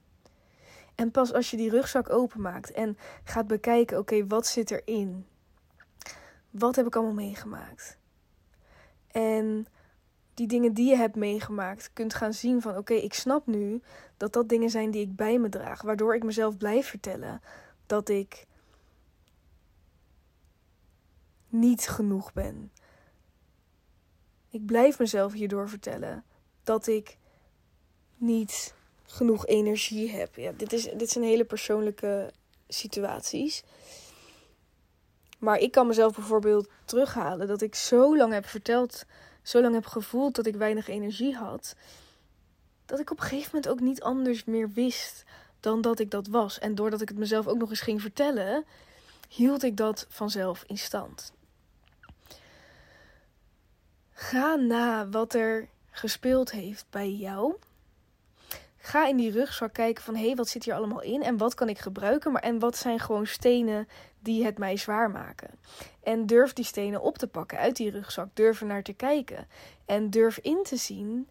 En 0.94 1.10
pas 1.10 1.32
als 1.32 1.50
je 1.50 1.56
die 1.56 1.70
rugzak 1.70 2.10
openmaakt 2.10 2.72
en 2.72 2.98
gaat 3.24 3.46
bekijken, 3.46 3.98
oké, 3.98 4.26
wat 4.26 4.46
zit 4.46 4.70
erin? 4.70 5.26
Wat 6.50 6.76
heb 6.76 6.86
ik 6.86 6.96
allemaal 6.96 7.14
meegemaakt? 7.14 7.98
En 9.06 9.66
die 10.34 10.46
dingen 10.46 10.72
die 10.72 10.88
je 10.88 10.96
hebt 10.96 11.16
meegemaakt, 11.16 11.90
kunt 11.92 12.14
gaan 12.14 12.32
zien 12.32 12.62
van 12.62 12.76
oké, 12.76 12.94
ik 12.94 13.14
snap 13.14 13.46
nu 13.46 13.82
dat 14.16 14.32
dat 14.32 14.48
dingen 14.48 14.70
zijn 14.70 14.90
die 14.90 15.02
ik 15.02 15.16
bij 15.16 15.38
me 15.38 15.48
draag, 15.48 15.82
waardoor 15.82 16.14
ik 16.14 16.24
mezelf 16.24 16.56
blijf 16.56 16.88
vertellen 16.88 17.40
dat 17.86 18.08
ik 18.08 18.46
niet 21.48 21.88
genoeg 21.88 22.32
ben. 22.32 22.72
Ik 24.50 24.66
blijf 24.66 24.98
mezelf 24.98 25.32
hierdoor 25.32 25.68
vertellen 25.68 26.24
dat 26.66 26.86
ik 26.86 27.16
niet 28.16 28.74
genoeg 29.06 29.46
energie 29.46 30.10
heb. 30.10 30.36
Ja, 30.36 30.52
dit, 30.52 30.72
is, 30.72 30.82
dit 30.96 31.10
zijn 31.10 31.24
hele 31.24 31.44
persoonlijke 31.44 32.32
situaties. 32.68 33.62
Maar 35.38 35.58
ik 35.58 35.72
kan 35.72 35.86
mezelf 35.86 36.14
bijvoorbeeld 36.14 36.68
terughalen 36.84 37.46
dat 37.46 37.62
ik 37.62 37.74
zo 37.74 38.16
lang 38.16 38.32
heb 38.32 38.46
verteld, 38.46 39.04
zo 39.42 39.60
lang 39.60 39.74
heb 39.74 39.86
gevoeld 39.86 40.34
dat 40.34 40.46
ik 40.46 40.54
weinig 40.54 40.88
energie 40.88 41.34
had, 41.34 41.74
dat 42.86 42.98
ik 42.98 43.10
op 43.10 43.20
een 43.20 43.26
gegeven 43.26 43.50
moment 43.52 43.68
ook 43.72 43.80
niet 43.80 44.02
anders 44.02 44.44
meer 44.44 44.70
wist 44.70 45.24
dan 45.60 45.80
dat 45.80 45.98
ik 45.98 46.10
dat 46.10 46.26
was. 46.26 46.58
En 46.58 46.74
doordat 46.74 47.00
ik 47.00 47.08
het 47.08 47.18
mezelf 47.18 47.46
ook 47.46 47.58
nog 47.58 47.70
eens 47.70 47.80
ging 47.80 48.00
vertellen, 48.00 48.64
hield 49.28 49.62
ik 49.62 49.76
dat 49.76 50.06
vanzelf 50.08 50.64
in 50.66 50.78
stand. 50.78 51.32
Ga 54.12 54.54
na 54.54 55.08
wat 55.08 55.34
er 55.34 55.68
gespeeld 55.98 56.50
heeft 56.50 56.86
bij 56.90 57.10
jou. 57.10 57.54
Ga 58.76 59.06
in 59.06 59.16
die 59.16 59.30
rugzak 59.30 59.72
kijken 59.72 60.04
van 60.04 60.14
hé, 60.14 60.26
hey, 60.26 60.34
wat 60.34 60.48
zit 60.48 60.64
hier 60.64 60.74
allemaal 60.74 61.02
in 61.02 61.22
en 61.22 61.36
wat 61.36 61.54
kan 61.54 61.68
ik 61.68 61.78
gebruiken, 61.78 62.32
maar 62.32 62.42
en 62.42 62.58
wat 62.58 62.76
zijn 62.76 63.00
gewoon 63.00 63.26
stenen 63.26 63.88
die 64.18 64.44
het 64.44 64.58
mij 64.58 64.76
zwaar 64.76 65.10
maken. 65.10 65.50
En 66.02 66.26
durf 66.26 66.52
die 66.52 66.64
stenen 66.64 67.00
op 67.00 67.18
te 67.18 67.26
pakken 67.26 67.58
uit 67.58 67.76
die 67.76 67.90
rugzak, 67.90 68.28
durf 68.34 68.60
er 68.60 68.66
naar 68.66 68.82
te 68.82 68.92
kijken 68.92 69.48
en 69.84 70.10
durf 70.10 70.38
in 70.38 70.62
te 70.62 70.76
zien 70.76 71.28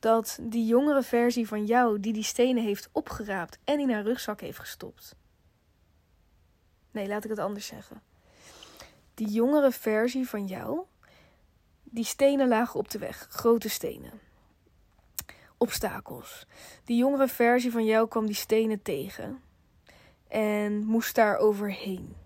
dat 0.00 0.38
die 0.40 0.66
jongere 0.66 1.02
versie 1.02 1.48
van 1.48 1.64
jou 1.64 2.00
die 2.00 2.12
die 2.12 2.22
stenen 2.22 2.62
heeft 2.62 2.88
opgeraapt 2.92 3.58
en 3.64 3.80
in 3.80 3.90
haar 3.90 4.02
rugzak 4.02 4.40
heeft 4.40 4.58
gestopt. 4.58 5.14
Nee, 6.90 7.08
laat 7.08 7.24
ik 7.24 7.30
het 7.30 7.38
anders 7.38 7.66
zeggen. 7.66 8.02
Die 9.14 9.28
jongere 9.28 9.70
versie 9.70 10.28
van 10.28 10.46
jou 10.46 10.84
die 11.92 12.04
stenen 12.04 12.48
lagen 12.48 12.78
op 12.80 12.90
de 12.90 12.98
weg, 12.98 13.26
grote 13.30 13.68
stenen. 13.68 14.20
Obstakels. 15.56 16.46
Die 16.84 16.96
jongere 16.96 17.28
versie 17.28 17.70
van 17.70 17.84
jou 17.84 18.08
kwam 18.08 18.26
die 18.26 18.34
stenen 18.34 18.82
tegen 18.82 19.42
en 20.28 20.84
moest 20.84 21.14
daar 21.14 21.36
overheen 21.36 22.16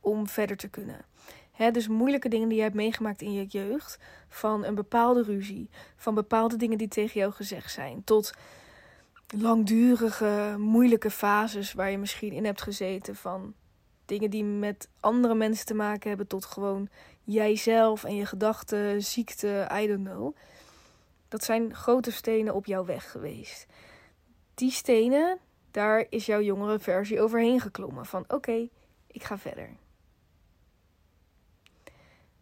om 0.00 0.28
verder 0.28 0.56
te 0.56 0.68
kunnen. 0.68 1.04
Dus 1.72 1.88
moeilijke 1.88 2.28
dingen 2.28 2.48
die 2.48 2.56
je 2.56 2.62
hebt 2.62 2.74
meegemaakt 2.74 3.22
in 3.22 3.32
je 3.32 3.46
jeugd, 3.46 3.98
van 4.28 4.64
een 4.64 4.74
bepaalde 4.74 5.22
ruzie, 5.22 5.70
van 5.96 6.14
bepaalde 6.14 6.56
dingen 6.56 6.78
die 6.78 6.88
tegen 6.88 7.20
jou 7.20 7.32
gezegd 7.32 7.72
zijn, 7.72 8.04
tot 8.04 8.32
langdurige, 9.26 10.54
moeilijke 10.58 11.10
fases 11.10 11.72
waar 11.72 11.90
je 11.90 11.98
misschien 11.98 12.32
in 12.32 12.44
hebt 12.44 12.62
gezeten, 12.62 13.16
van 13.16 13.54
dingen 14.06 14.30
die 14.30 14.44
met 14.44 14.88
andere 15.00 15.34
mensen 15.34 15.66
te 15.66 15.74
maken 15.74 16.08
hebben, 16.08 16.26
tot 16.26 16.44
gewoon 16.44 16.88
jijzelf 17.22 18.04
en 18.04 18.14
je 18.14 18.26
gedachten, 18.26 19.02
ziekte, 19.02 19.68
I 19.72 19.86
don't 19.86 20.04
know. 20.04 20.36
Dat 21.28 21.44
zijn 21.44 21.74
grote 21.74 22.12
stenen 22.12 22.54
op 22.54 22.66
jouw 22.66 22.84
weg 22.84 23.10
geweest. 23.10 23.66
Die 24.54 24.70
stenen, 24.70 25.38
daar 25.70 26.06
is 26.10 26.26
jouw 26.26 26.40
jongere 26.40 26.78
versie 26.78 27.20
overheen 27.20 27.60
geklommen. 27.60 28.06
Van 28.06 28.24
oké, 28.28 28.68
ik 29.06 29.22
ga 29.22 29.38
verder. 29.38 29.76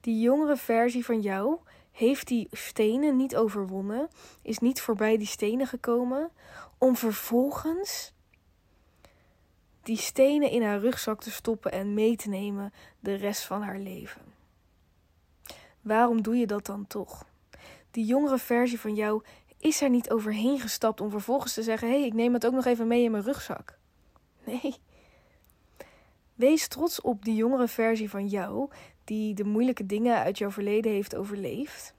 Die 0.01 0.21
jongere 0.21 0.57
versie 0.57 1.05
van 1.05 1.21
jou 1.21 1.59
heeft 1.93 2.29
die 2.29 2.49
stenen 2.51 3.17
niet 3.17 3.37
overwonnen, 3.37 4.09
is 4.43 4.59
niet 4.59 4.81
voorbij 4.81 5.17
die 5.17 5.27
stenen 5.27 5.67
gekomen, 5.67 6.31
om 6.79 6.97
vervolgens 6.97 8.13
die 9.83 9.97
stenen 9.97 10.51
in 10.51 10.63
haar 10.63 10.81
rugzak 10.81 11.21
te 11.21 11.31
stoppen 11.31 11.73
en 11.73 11.95
mee 11.95 12.17
te 12.17 12.29
nemen 12.29 12.73
de 13.01 13.15
rest 13.15 13.45
van 13.45 13.63
haar 13.63 13.79
leven. 13.79 14.23
Waarom 15.81 16.23
doe 16.23 16.37
je 16.37 16.47
dat 16.47 16.67
dan 16.67 16.87
toch? 16.87 17.27
Die 17.91 18.05
jongere 18.05 18.39
versie 18.39 18.81
van 18.81 18.95
jou 18.95 19.23
is 19.59 19.81
er 19.81 19.91
niet 19.91 20.11
overheen 20.11 20.61
gestapt 20.61 21.01
om 21.01 21.11
vervolgens 21.11 21.55
te 21.55 21.63
zeggen: 21.63 21.89
hé, 21.89 21.99
hey, 21.99 22.07
ik 22.07 22.15
neem 22.15 22.33
het 22.33 22.47
ook 22.47 22.53
nog 22.53 22.65
even 22.65 22.87
mee 22.87 23.03
in 23.03 23.11
mijn 23.11 23.25
rugzak. 23.25 23.79
Nee. 24.45 24.75
Wees 26.35 26.69
trots 26.69 27.01
op 27.01 27.25
die 27.25 27.35
jongere 27.35 27.69
versie 27.69 28.11
van 28.11 28.27
jou 28.27 28.71
die 29.05 29.35
de 29.35 29.45
moeilijke 29.45 29.87
dingen 29.87 30.19
uit 30.19 30.39
jouw 30.39 30.51
verleden 30.51 30.93
heeft 30.93 31.17
overleefd. 31.17 31.95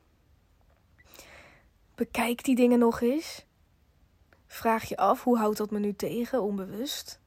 Bekijk 1.95 2.43
die 2.43 2.55
dingen 2.55 2.79
nog 2.79 3.01
eens. 3.01 3.45
Vraag 4.47 4.83
je 4.83 4.97
af 4.97 5.23
hoe 5.23 5.37
houdt 5.37 5.57
dat 5.57 5.71
me 5.71 5.79
nu 5.79 5.93
tegen, 5.93 6.41
onbewust. 6.41 7.19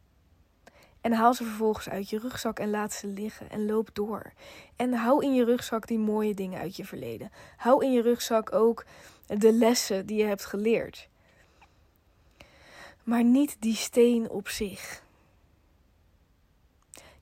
En 1.07 1.13
haal 1.13 1.35
ze 1.35 1.45
vervolgens 1.45 1.89
uit 1.89 2.11
je 2.11 2.19
rugzak 2.19 2.59
en 2.59 2.71
laat 2.71 2.93
ze 2.93 3.07
liggen 3.07 3.51
en 3.51 3.67
loop 3.67 3.89
door. 3.93 4.33
En 4.77 4.93
hou 4.93 5.25
in 5.25 5.35
je 5.35 5.45
rugzak 5.45 5.87
die 5.87 5.99
mooie 5.99 6.35
dingen 6.35 6.61
uit 6.61 6.77
je 6.77 6.85
verleden. 6.85 7.31
Hou 7.57 7.85
in 7.85 7.93
je 7.93 8.03
rugzak 8.03 8.53
ook 8.53 8.85
de 9.27 9.53
lessen 9.53 10.07
die 10.07 10.19
je 10.19 10.25
hebt 10.25 10.45
geleerd. 10.45 11.09
Maar 13.05 13.25
niet 13.25 13.57
die 13.61 13.75
steen 13.75 14.31
op 14.31 14.49
zich. 14.49 15.03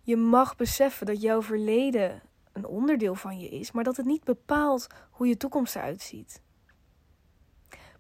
Je 0.03 0.17
mag 0.17 0.57
beseffen 0.57 1.07
dat 1.07 1.21
jouw 1.21 1.43
verleden 1.43 2.23
een 2.53 2.67
onderdeel 2.67 3.15
van 3.15 3.39
je 3.39 3.49
is, 3.49 3.73
maar 3.73 3.85
dat 3.85 3.97
het 3.97 4.07
niet 4.07 4.25
bepaalt 4.25 4.87
hoe 5.11 5.27
je 5.27 5.37
toekomst 5.37 5.77
eruit 5.77 6.03
ziet. 6.03 6.41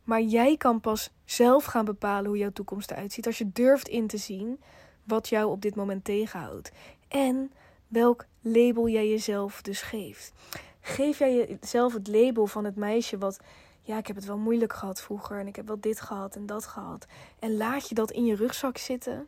Maar 0.04 0.20
jij 0.22 0.56
kan 0.56 0.80
pas 0.80 1.10
zelf 1.24 1.64
gaan 1.64 1.84
bepalen 1.84 2.26
hoe 2.26 2.38
jouw 2.38 2.52
toekomst 2.52 2.90
eruit 2.90 3.12
ziet 3.12 3.26
als 3.26 3.38
je 3.38 3.52
durft 3.52 3.88
in 3.88 4.06
te 4.06 4.16
zien 4.18 4.60
wat 5.04 5.28
jou 5.28 5.50
op 5.50 5.62
dit 5.62 5.74
moment 5.74 6.04
tegenhoudt. 6.04 6.72
En 7.08 7.52
welk 7.88 8.24
label 8.40 8.88
jij 8.88 9.08
jezelf 9.08 9.62
dus 9.62 9.82
geeft. 9.82 10.32
Geef 10.80 11.18
jij 11.18 11.58
jezelf 11.60 11.92
het 11.92 12.08
label 12.08 12.46
van 12.46 12.64
het 12.64 12.76
meisje 12.76 13.18
wat, 13.18 13.40
ja, 13.82 13.98
ik 13.98 14.06
heb 14.06 14.16
het 14.16 14.24
wel 14.24 14.38
moeilijk 14.38 14.72
gehad 14.72 15.02
vroeger 15.02 15.38
en 15.38 15.46
ik 15.46 15.56
heb 15.56 15.66
wel 15.66 15.80
dit 15.80 16.00
gehad 16.00 16.36
en 16.36 16.46
dat 16.46 16.66
gehad. 16.66 17.06
En 17.38 17.56
laat 17.56 17.88
je 17.88 17.94
dat 17.94 18.10
in 18.10 18.24
je 18.24 18.34
rugzak 18.34 18.78
zitten? 18.78 19.26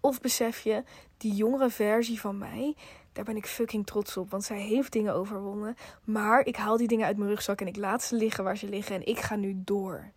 Of 0.00 0.20
besef 0.20 0.60
je, 0.60 0.82
die 1.16 1.34
jongere 1.34 1.70
versie 1.70 2.20
van 2.20 2.38
mij, 2.38 2.74
daar 3.12 3.24
ben 3.24 3.36
ik 3.36 3.46
fucking 3.46 3.86
trots 3.86 4.16
op. 4.16 4.30
Want 4.30 4.44
zij 4.44 4.60
heeft 4.60 4.92
dingen 4.92 5.14
overwonnen. 5.14 5.76
Maar 6.04 6.46
ik 6.46 6.56
haal 6.56 6.76
die 6.76 6.88
dingen 6.88 7.06
uit 7.06 7.16
mijn 7.16 7.28
rugzak 7.30 7.60
en 7.60 7.66
ik 7.66 7.76
laat 7.76 8.02
ze 8.02 8.16
liggen 8.16 8.44
waar 8.44 8.56
ze 8.56 8.68
liggen. 8.68 8.94
En 8.94 9.06
ik 9.06 9.18
ga 9.18 9.36
nu 9.36 9.62
door. 9.64 10.12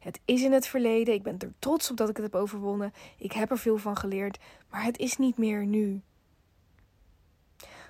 Het 0.00 0.20
is 0.24 0.42
in 0.42 0.52
het 0.52 0.66
verleden. 0.66 1.14
Ik 1.14 1.22
ben 1.22 1.38
er 1.38 1.52
trots 1.58 1.90
op 1.90 1.96
dat 1.96 2.08
ik 2.08 2.16
het 2.16 2.24
heb 2.24 2.34
overwonnen. 2.34 2.92
Ik 3.18 3.32
heb 3.32 3.50
er 3.50 3.58
veel 3.58 3.76
van 3.76 3.96
geleerd. 3.96 4.38
Maar 4.70 4.84
het 4.84 4.98
is 4.98 5.16
niet 5.16 5.38
meer 5.38 5.66
nu. 5.66 6.00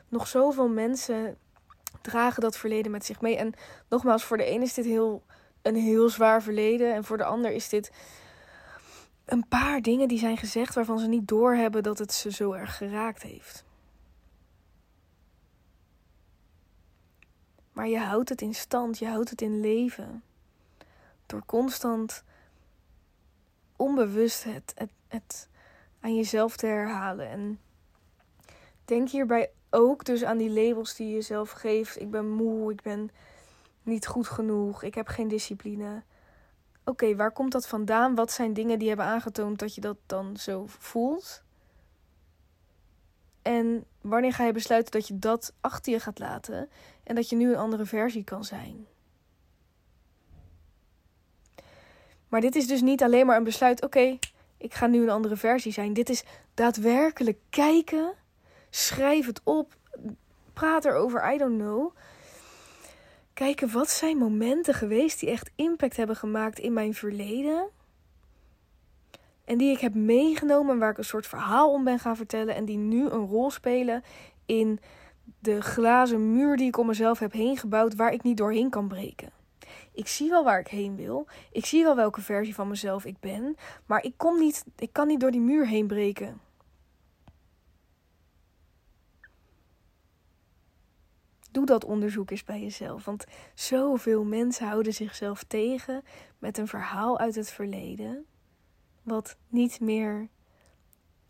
Nog 0.08 0.26
zoveel 0.26 0.68
mensen 0.68 1.38
dragen 2.00 2.42
dat 2.42 2.56
verleden 2.56 2.90
met 2.90 3.04
zich 3.04 3.20
mee. 3.20 3.36
En 3.36 3.52
nogmaals, 3.88 4.24
voor 4.24 4.36
de 4.36 4.44
ene 4.44 4.64
is 4.64 4.74
dit 4.74 4.84
heel, 4.84 5.22
een 5.62 5.76
heel 5.76 6.08
zwaar 6.08 6.42
verleden. 6.42 6.94
En 6.94 7.04
voor 7.04 7.16
de 7.16 7.24
ander 7.24 7.50
is 7.50 7.68
dit 7.68 7.92
een 9.24 9.48
paar 9.48 9.80
dingen 9.80 10.08
die 10.08 10.18
zijn 10.18 10.36
gezegd 10.36 10.74
waarvan 10.74 10.98
ze 10.98 11.08
niet 11.08 11.28
doorhebben 11.28 11.82
dat 11.82 11.98
het 11.98 12.12
ze 12.12 12.30
zo 12.30 12.52
erg 12.52 12.76
geraakt 12.76 13.22
heeft. 13.22 13.64
Maar 17.72 17.88
je 17.88 17.98
houdt 17.98 18.28
het 18.28 18.40
in 18.40 18.54
stand, 18.54 18.98
je 18.98 19.06
houdt 19.06 19.30
het 19.30 19.40
in 19.40 19.60
leven. 19.60 20.22
Door 21.30 21.44
constant 21.46 22.24
onbewust 23.76 24.44
het, 24.44 24.72
het, 24.74 24.90
het 25.08 25.48
aan 26.00 26.16
jezelf 26.16 26.56
te 26.56 26.66
herhalen. 26.66 27.28
En 27.28 27.60
denk 28.84 29.08
hierbij 29.08 29.50
ook 29.70 30.04
dus 30.04 30.24
aan 30.24 30.38
die 30.38 30.50
labels 30.50 30.94
die 30.94 31.06
je 31.06 31.14
jezelf 31.14 31.50
geeft. 31.50 32.00
Ik 32.00 32.10
ben 32.10 32.30
moe, 32.30 32.72
ik 32.72 32.82
ben 32.82 33.10
niet 33.82 34.06
goed 34.06 34.28
genoeg, 34.28 34.82
ik 34.82 34.94
heb 34.94 35.06
geen 35.06 35.28
discipline. 35.28 36.02
Oké, 36.84 37.16
waar 37.16 37.32
komt 37.32 37.52
dat 37.52 37.66
vandaan? 37.66 38.14
Wat 38.14 38.32
zijn 38.32 38.52
dingen 38.52 38.78
die 38.78 38.88
hebben 38.88 39.06
aangetoond 39.06 39.58
dat 39.58 39.74
je 39.74 39.80
dat 39.80 39.96
dan 40.06 40.36
zo 40.36 40.64
voelt? 40.66 41.42
En 43.42 43.84
wanneer 44.00 44.32
ga 44.32 44.44
je 44.44 44.52
besluiten 44.52 44.92
dat 44.92 45.08
je 45.08 45.18
dat 45.18 45.52
achter 45.60 45.92
je 45.92 46.00
gaat 46.00 46.18
laten 46.18 46.70
en 47.02 47.14
dat 47.14 47.28
je 47.28 47.36
nu 47.36 47.50
een 47.50 47.58
andere 47.58 47.84
versie 47.84 48.24
kan 48.24 48.44
zijn? 48.44 48.86
Maar 52.30 52.40
dit 52.40 52.56
is 52.56 52.66
dus 52.66 52.80
niet 52.80 53.02
alleen 53.02 53.26
maar 53.26 53.36
een 53.36 53.44
besluit, 53.44 53.84
oké, 53.84 54.18
ik 54.56 54.74
ga 54.74 54.86
nu 54.86 55.02
een 55.02 55.10
andere 55.10 55.36
versie 55.36 55.72
zijn. 55.72 55.92
Dit 55.92 56.08
is 56.08 56.24
daadwerkelijk 56.54 57.38
kijken, 57.50 58.12
schrijf 58.70 59.26
het 59.26 59.40
op, 59.44 59.74
praat 60.52 60.84
erover, 60.84 61.34
I 61.34 61.38
don't 61.38 61.58
know. 61.58 61.96
Kijken 63.32 63.72
wat 63.72 63.90
zijn 63.90 64.16
momenten 64.16 64.74
geweest 64.74 65.20
die 65.20 65.30
echt 65.30 65.50
impact 65.54 65.96
hebben 65.96 66.16
gemaakt 66.16 66.58
in 66.58 66.72
mijn 66.72 66.94
verleden. 66.94 67.68
En 69.44 69.58
die 69.58 69.72
ik 69.72 69.80
heb 69.80 69.94
meegenomen, 69.94 70.78
waar 70.78 70.90
ik 70.90 70.98
een 70.98 71.04
soort 71.04 71.26
verhaal 71.26 71.72
om 71.72 71.84
ben 71.84 71.98
gaan 71.98 72.16
vertellen. 72.16 72.54
En 72.54 72.64
die 72.64 72.76
nu 72.76 73.08
een 73.08 73.26
rol 73.26 73.50
spelen 73.50 74.02
in 74.46 74.80
de 75.38 75.62
glazen 75.62 76.32
muur 76.32 76.56
die 76.56 76.66
ik 76.66 76.78
om 76.78 76.86
mezelf 76.86 77.18
heb 77.18 77.32
heen 77.32 77.56
gebouwd, 77.56 77.94
waar 77.94 78.12
ik 78.12 78.22
niet 78.22 78.36
doorheen 78.36 78.70
kan 78.70 78.88
breken. 78.88 79.39
Ik 79.92 80.08
zie 80.08 80.30
wel 80.30 80.44
waar 80.44 80.60
ik 80.60 80.68
heen 80.68 80.96
wil. 80.96 81.26
Ik 81.52 81.66
zie 81.66 81.82
wel 81.82 81.96
welke 81.96 82.20
versie 82.20 82.54
van 82.54 82.68
mezelf 82.68 83.04
ik 83.04 83.20
ben. 83.20 83.56
Maar 83.86 84.04
ik, 84.04 84.14
kom 84.16 84.38
niet, 84.38 84.64
ik 84.76 84.92
kan 84.92 85.06
niet 85.06 85.20
door 85.20 85.30
die 85.30 85.40
muur 85.40 85.66
heen 85.66 85.86
breken. 85.86 86.40
Doe 91.50 91.66
dat 91.66 91.84
onderzoek 91.84 92.30
eens 92.30 92.44
bij 92.44 92.60
jezelf. 92.60 93.04
Want 93.04 93.24
zoveel 93.54 94.24
mensen 94.24 94.66
houden 94.66 94.94
zichzelf 94.94 95.42
tegen 95.42 96.02
met 96.38 96.58
een 96.58 96.68
verhaal 96.68 97.18
uit 97.18 97.34
het 97.34 97.50
verleden. 97.50 98.26
Wat 99.02 99.36
niet 99.48 99.80
meer. 99.80 100.28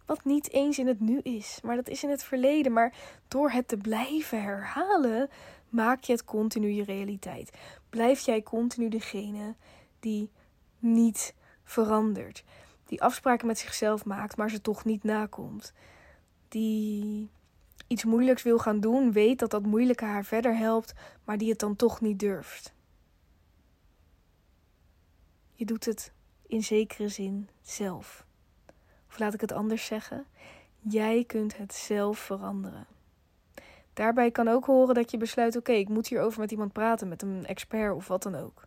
Wat 0.06 0.24
niet 0.24 0.50
eens 0.50 0.78
in 0.78 0.86
het 0.86 1.00
nu 1.00 1.18
is. 1.18 1.58
Maar 1.62 1.76
dat 1.76 1.88
is 1.88 2.02
in 2.02 2.10
het 2.10 2.24
verleden. 2.24 2.72
Maar 2.72 2.94
door 3.28 3.50
het 3.50 3.68
te 3.68 3.76
blijven 3.76 4.42
herhalen. 4.42 5.28
Maak 5.70 6.02
je 6.02 6.12
het 6.12 6.24
continu 6.24 6.68
je 6.68 6.84
realiteit. 6.84 7.58
Blijf 7.88 8.20
jij 8.20 8.42
continu 8.42 8.88
degene 8.88 9.54
die 10.00 10.30
niet 10.78 11.34
verandert. 11.64 12.44
Die 12.86 13.02
afspraken 13.02 13.46
met 13.46 13.58
zichzelf 13.58 14.04
maakt, 14.04 14.36
maar 14.36 14.50
ze 14.50 14.60
toch 14.60 14.84
niet 14.84 15.04
nakomt. 15.04 15.72
Die 16.48 17.30
iets 17.86 18.04
moeilijks 18.04 18.42
wil 18.42 18.58
gaan 18.58 18.80
doen, 18.80 19.12
weet 19.12 19.38
dat 19.38 19.50
dat 19.50 19.66
moeilijke 19.66 20.04
haar 20.04 20.24
verder 20.24 20.56
helpt, 20.56 20.92
maar 21.24 21.38
die 21.38 21.50
het 21.50 21.58
dan 21.58 21.76
toch 21.76 22.00
niet 22.00 22.18
durft. 22.18 22.72
Je 25.54 25.64
doet 25.64 25.84
het 25.84 26.12
in 26.46 26.62
zekere 26.62 27.08
zin 27.08 27.48
zelf. 27.60 28.26
Of 29.08 29.18
laat 29.18 29.34
ik 29.34 29.40
het 29.40 29.52
anders 29.52 29.86
zeggen: 29.86 30.26
jij 30.78 31.24
kunt 31.24 31.56
het 31.56 31.74
zelf 31.74 32.18
veranderen. 32.18 32.86
Daarbij 34.00 34.30
kan 34.30 34.48
ook 34.48 34.64
horen 34.64 34.94
dat 34.94 35.10
je 35.10 35.16
besluit: 35.16 35.56
oké, 35.56 35.72
ik 35.72 35.88
moet 35.88 36.08
hierover 36.08 36.40
met 36.40 36.50
iemand 36.50 36.72
praten, 36.72 37.08
met 37.08 37.22
een 37.22 37.46
expert 37.46 37.94
of 37.94 38.08
wat 38.08 38.22
dan 38.22 38.34
ook. 38.34 38.66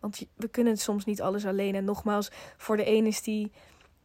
Want 0.00 0.26
we 0.36 0.48
kunnen 0.48 0.76
soms 0.76 1.04
niet 1.04 1.22
alles 1.22 1.46
alleen. 1.46 1.74
En 1.74 1.84
nogmaals, 1.84 2.30
voor 2.56 2.76
de 2.76 2.88
een 2.88 3.06
is 3.06 3.22
die 3.22 3.52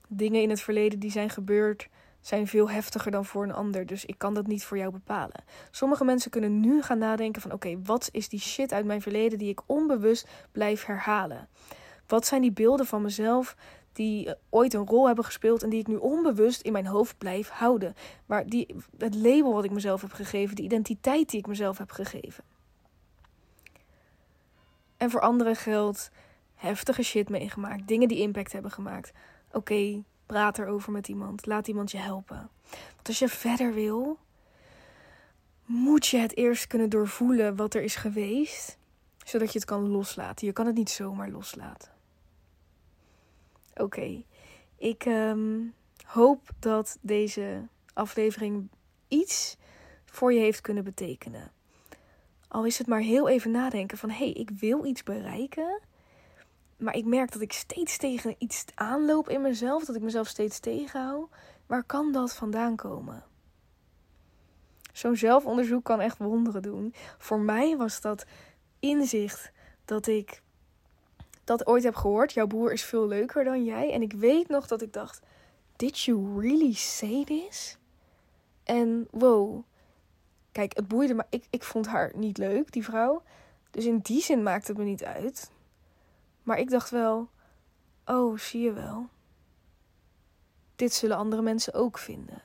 dingen 0.07 0.41
in 0.41 0.49
het 0.49 0.62
verleden 0.62 0.99
die 0.99 1.12
zijn 1.12 1.29
gebeurd 1.29 1.88
zijn 2.21 2.47
veel 2.47 2.69
heftiger 2.69 3.12
dan 3.12 3.25
voor 3.25 3.43
een 3.43 3.53
ander. 3.53 3.86
Dus 3.86 4.05
ik 4.05 4.17
kan 4.17 4.33
dat 4.33 4.47
niet 4.47 4.63
voor 4.63 4.77
jou 4.77 4.91
bepalen. 4.91 5.43
Sommige 5.71 6.05
mensen 6.05 6.31
kunnen 6.31 6.59
nu 6.59 6.81
gaan 6.81 6.97
nadenken 6.97 7.41
van 7.41 7.51
oké, 7.51 7.81
wat 7.83 8.09
is 8.12 8.29
die 8.29 8.39
shit 8.39 8.73
uit 8.73 8.86
mijn 8.86 9.01
verleden 9.01 9.38
die 9.38 9.49
ik 9.49 9.62
onbewust 9.65 10.27
blijf 10.51 10.86
herhalen? 10.86 11.47
Wat 12.07 12.25
zijn 12.25 12.41
die 12.41 12.51
beelden 12.51 12.86
van 12.86 13.01
mezelf 13.01 13.55
die 13.93 14.27
eh, 14.27 14.34
ooit 14.49 14.73
een 14.73 14.88
rol 14.88 15.08
hebben 15.08 15.25
gespeeld 15.25 15.63
en 15.63 15.69
die 15.69 15.79
ik 15.79 15.88
nu 15.88 15.95
onbewust 15.95 16.62
in 16.62 16.71
mijn 16.71 16.86
hoofd 16.86 17.17
blijf 17.17 17.49
houden? 17.49 17.95
Waar 18.25 18.45
die, 18.45 18.75
het 18.97 19.15
label 19.15 19.53
wat 19.53 19.63
ik 19.63 19.71
mezelf 19.71 20.01
heb 20.01 20.12
gegeven, 20.12 20.56
de 20.56 20.62
identiteit 20.62 21.29
die 21.29 21.39
ik 21.39 21.47
mezelf 21.47 21.77
heb 21.77 21.91
gegeven. 21.91 22.43
En 24.97 25.10
voor 25.10 25.21
anderen 25.21 25.56
geldt 25.56 26.12
heftige 26.56 27.03
shit 27.03 27.29
meegemaakt, 27.29 27.88
dingen 27.88 28.08
die 28.08 28.21
impact 28.21 28.51
hebben 28.51 28.71
gemaakt. 28.71 29.12
Oké, 29.51 30.03
Praat 30.25 30.58
erover 30.58 30.91
met 30.91 31.08
iemand. 31.08 31.45
Laat 31.45 31.67
iemand 31.67 31.91
je 31.91 31.97
helpen. 31.97 32.49
Want 32.95 33.08
als 33.08 33.19
je 33.19 33.27
verder 33.27 33.73
wil, 33.73 34.19
moet 35.65 36.08
je 36.08 36.17
het 36.17 36.38
eerst 36.38 36.67
kunnen 36.67 36.89
doorvoelen 36.89 37.56
wat 37.56 37.73
er 37.73 37.82
is 37.82 37.95
geweest, 37.95 38.77
zodat 39.25 39.53
je 39.53 39.60
het 39.60 39.67
kan 39.67 39.88
loslaten. 39.89 40.47
Je 40.47 40.53
kan 40.53 40.65
het 40.65 40.75
niet 40.75 40.89
zomaar 40.89 41.29
loslaten. 41.29 41.91
Oké, 43.75 44.23
ik 44.77 45.05
ehm, 45.05 45.62
hoop 46.05 46.49
dat 46.59 46.97
deze 47.01 47.67
aflevering 47.93 48.69
iets 49.07 49.57
voor 50.05 50.33
je 50.33 50.39
heeft 50.39 50.62
kunnen 50.62 50.83
betekenen. 50.83 51.51
Al 52.47 52.65
is 52.65 52.77
het 52.77 52.88
maar 52.88 52.99
heel 52.99 53.29
even 53.29 53.51
nadenken 53.51 53.97
van 53.97 54.09
hé, 54.09 54.15
hey, 54.15 54.31
ik 54.31 54.49
wil 54.49 54.86
iets 54.86 55.03
bereiken. 55.03 55.81
Maar 56.77 56.95
ik 56.95 57.05
merk 57.05 57.31
dat 57.31 57.41
ik 57.41 57.53
steeds 57.53 57.97
tegen 57.97 58.36
iets 58.38 58.65
aanloop 58.75 59.29
in 59.29 59.41
mezelf. 59.41 59.86
Dat 59.86 59.95
ik 59.95 60.01
mezelf 60.01 60.27
steeds 60.27 60.59
tegenhoud. 60.59 61.29
Waar 61.65 61.83
kan 61.83 62.12
dat 62.12 62.33
vandaan 62.33 62.75
komen? 62.75 63.23
Zo'n 64.93 65.15
zelfonderzoek 65.15 65.83
kan 65.83 65.99
echt 65.99 66.17
wonderen 66.17 66.62
doen. 66.62 66.93
Voor 67.17 67.39
mij 67.39 67.77
was 67.77 68.01
dat 68.01 68.25
inzicht 68.79 69.51
dat 69.86 70.07
ik 70.07 70.42
dat 71.43 71.67
ooit 71.67 71.84
heb 71.84 71.95
gehoord. 71.95 72.34
Jouw 72.34 72.47
broer 72.47 72.71
is 72.71 72.84
veel 72.84 73.08
leuker 73.08 73.43
dan 73.43 73.63
jij. 73.63 73.91
En 73.91 74.01
ik 74.01 74.13
weet 74.13 74.47
nog 74.47 74.67
dat 74.67 74.82
ik 74.82 74.93
dacht: 74.93 75.21
Did 75.75 75.99
you 75.99 76.41
really 76.41 76.73
say 76.73 77.23
this? 77.23 77.77
En 78.63 79.08
wow. 79.12 79.63
Kijk, 80.51 80.75
het 80.75 80.88
boeide 80.88 81.13
me. 81.13 81.25
Ik, 81.29 81.45
ik 81.49 81.63
vond 81.63 81.88
haar 81.88 82.12
niet 82.15 82.38
leuk, 82.38 82.71
die 82.71 82.84
vrouw. 82.84 83.23
Dus 83.71 83.86
in 83.86 83.99
die 83.99 84.21
zin 84.21 84.43
maakt 84.43 84.67
het 84.67 84.77
me 84.77 84.84
niet 84.84 85.03
uit. 85.03 85.51
Maar 86.43 86.58
ik 86.60 86.69
dacht 86.69 86.89
wel: 86.89 87.29
oh, 88.06 88.38
zie 88.38 88.62
je 88.62 88.73
wel. 88.73 89.08
Dit 90.75 90.93
zullen 90.93 91.17
andere 91.17 91.41
mensen 91.41 91.73
ook 91.73 91.97
vinden. 91.97 92.41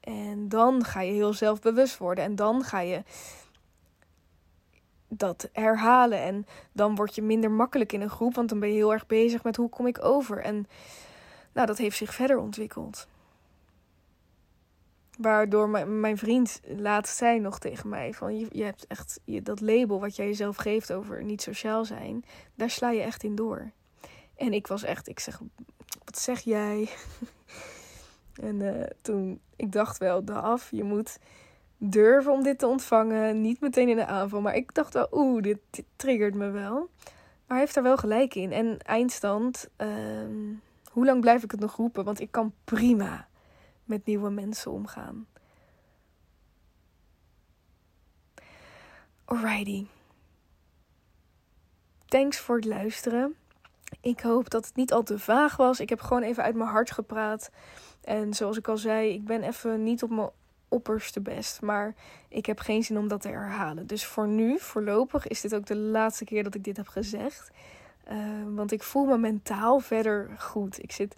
En 0.00 0.48
dan 0.48 0.84
ga 0.84 1.00
je 1.00 1.12
heel 1.12 1.32
zelfbewust 1.32 1.98
worden. 1.98 2.24
En 2.24 2.36
dan 2.36 2.64
ga 2.64 2.80
je 2.80 3.02
dat 5.08 5.48
herhalen. 5.52 6.20
En 6.20 6.46
dan 6.72 6.94
word 6.94 7.14
je 7.14 7.22
minder 7.22 7.50
makkelijk 7.50 7.92
in 7.92 8.00
een 8.00 8.10
groep. 8.10 8.34
Want 8.34 8.48
dan 8.48 8.60
ben 8.60 8.68
je 8.68 8.74
heel 8.74 8.92
erg 8.92 9.06
bezig 9.06 9.42
met 9.42 9.56
hoe 9.56 9.68
kom 9.68 9.86
ik 9.86 10.04
over. 10.04 10.42
En 10.42 10.66
nou, 11.52 11.66
dat 11.66 11.78
heeft 11.78 11.96
zich 11.96 12.14
verder 12.14 12.38
ontwikkeld. 12.38 13.06
Waardoor 15.18 15.68
mijn, 15.88 16.18
vriend 16.18 16.60
laatst 16.64 17.16
zei 17.16 17.40
nog 17.40 17.58
tegen 17.58 17.88
mij: 17.88 18.12
van 18.12 18.38
je, 18.38 18.46
je 18.50 18.64
hebt 18.64 18.86
echt 18.86 19.20
je, 19.24 19.42
dat 19.42 19.60
label 19.60 20.00
wat 20.00 20.16
jij 20.16 20.26
jezelf 20.26 20.56
geeft 20.56 20.92
over 20.92 21.24
niet 21.24 21.42
sociaal 21.42 21.84
zijn, 21.84 22.24
daar 22.54 22.70
sla 22.70 22.90
je 22.90 23.00
echt 23.00 23.22
in 23.22 23.34
door. 23.34 23.70
En 24.36 24.52
ik 24.52 24.66
was 24.66 24.82
echt, 24.82 25.08
ik 25.08 25.20
zeg, 25.20 25.40
wat 26.04 26.18
zeg 26.18 26.40
jij? 26.40 26.88
en 28.48 28.60
uh, 28.60 28.86
toen, 29.00 29.40
ik 29.56 29.72
dacht 29.72 29.98
wel, 29.98 30.24
af, 30.24 30.70
je 30.70 30.84
moet 30.84 31.18
durven 31.78 32.32
om 32.32 32.42
dit 32.42 32.58
te 32.58 32.66
ontvangen, 32.66 33.40
niet 33.40 33.60
meteen 33.60 33.88
in 33.88 33.96
de 33.96 34.06
aanval. 34.06 34.40
Maar 34.40 34.54
ik 34.54 34.74
dacht 34.74 34.94
wel, 34.94 35.08
oeh, 35.12 35.42
dit, 35.42 35.58
triggert 35.96 36.34
me 36.34 36.50
wel. 36.50 36.90
Maar 37.46 37.56
hij 37.56 37.58
heeft 37.58 37.74
daar 37.74 37.82
wel 37.82 37.96
gelijk 37.96 38.34
in. 38.34 38.52
En 38.52 38.78
eindstand, 38.78 39.68
uh, 39.78 39.88
Hoe 40.92 41.04
lang 41.04 41.20
blijf 41.20 41.42
ik 41.42 41.50
het 41.50 41.60
nog 41.60 41.76
roepen? 41.76 42.04
Want 42.04 42.20
ik 42.20 42.30
kan 42.30 42.54
prima 42.64 43.28
met 43.84 44.06
nieuwe 44.06 44.30
mensen 44.30 44.70
omgaan. 44.70 45.26
Alrighty. 49.24 49.86
Thanks 52.06 52.38
voor 52.38 52.56
het 52.56 52.64
luisteren. 52.64 53.34
Ik 54.00 54.20
hoop 54.20 54.50
dat 54.50 54.66
het 54.66 54.76
niet 54.76 54.92
al 54.92 55.02
te 55.02 55.18
vaag 55.18 55.56
was. 55.56 55.80
Ik 55.80 55.88
heb 55.88 56.00
gewoon 56.00 56.22
even 56.22 56.42
uit 56.42 56.54
mijn 56.54 56.70
hart 56.70 56.90
gepraat. 56.90 57.50
En 58.00 58.34
zoals 58.34 58.56
ik 58.56 58.68
al 58.68 58.76
zei, 58.76 59.12
ik 59.12 59.24
ben 59.24 59.42
even 59.42 59.82
niet 59.82 60.02
op 60.02 60.10
mijn 60.10 60.30
opperste 60.68 61.20
best. 61.20 61.62
Maar 61.62 61.94
ik 62.28 62.46
heb 62.46 62.58
geen 62.58 62.84
zin 62.84 62.98
om 62.98 63.08
dat 63.08 63.20
te 63.20 63.28
herhalen. 63.28 63.86
Dus 63.86 64.04
voor 64.04 64.28
nu, 64.28 64.58
voorlopig, 64.58 65.26
is 65.26 65.40
dit 65.40 65.54
ook 65.54 65.66
de 65.66 65.76
laatste 65.76 66.24
keer 66.24 66.42
dat 66.42 66.54
ik 66.54 66.64
dit 66.64 66.76
heb 66.76 66.88
gezegd. 66.88 67.50
Uh, 68.10 68.18
want 68.54 68.72
ik 68.72 68.82
voel 68.82 69.04
me 69.04 69.18
mentaal 69.18 69.78
verder 69.78 70.30
goed. 70.38 70.82
Ik 70.82 70.92
zit 70.92 71.16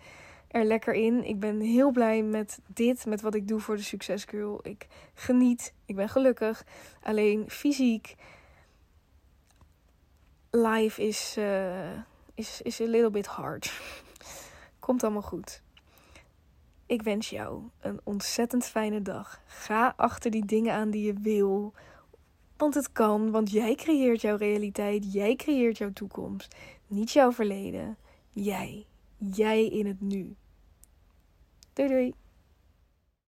er 0.49 0.65
lekker 0.65 0.95
in. 0.95 1.25
Ik 1.25 1.41
ben 1.41 1.61
heel 1.61 1.91
blij 1.91 2.23
met 2.23 2.61
dit, 2.67 3.07
met 3.07 3.21
wat 3.21 3.35
ik 3.35 3.49
doe 3.49 3.61
voor 3.61 3.77
de 3.77 3.83
Success 3.83 4.25
Girl. 4.25 4.61
Ik 4.63 4.87
geniet, 5.15 5.75
ik 5.87 5.97
ben 5.97 6.09
gelukkig. 6.09 6.65
Alleen 7.03 7.45
fysiek, 7.49 8.15
life 10.51 11.03
is, 11.03 11.35
uh, 11.39 11.91
is, 12.35 12.61
is 12.63 12.81
a 12.81 12.85
little 12.85 13.11
bit 13.11 13.27
hard. 13.27 13.73
Komt 14.79 15.03
allemaal 15.03 15.23
goed. 15.23 15.63
Ik 16.89 17.03
wens 17.03 17.31
jou 17.31 17.63
een 17.81 18.01
ontzettend 18.05 18.65
fijne 18.65 19.03
dag. 19.03 19.43
Ga 19.47 19.95
achter 19.97 20.31
die 20.31 20.45
dingen 20.45 20.75
aan 20.75 20.91
die 20.91 21.05
je 21.05 21.13
wil. 21.13 21.73
Want 22.57 22.75
het 22.75 22.93
kan, 22.93 23.31
want 23.31 23.51
jij 23.51 23.75
creëert 23.75 24.21
jouw 24.21 24.37
realiteit. 24.37 25.13
Jij 25.13 25.37
creëert 25.37 25.79
jouw 25.79 25.93
toekomst. 25.93 26.57
Niet 26.87 27.11
jouw 27.11 27.33
verleden. 27.33 27.97
Jij. 28.33 28.87
Jij 29.17 29.67
in 29.67 29.87
het 29.87 30.01
nu. 30.01 30.37
Doei 31.73 31.89
doei. 31.89 32.15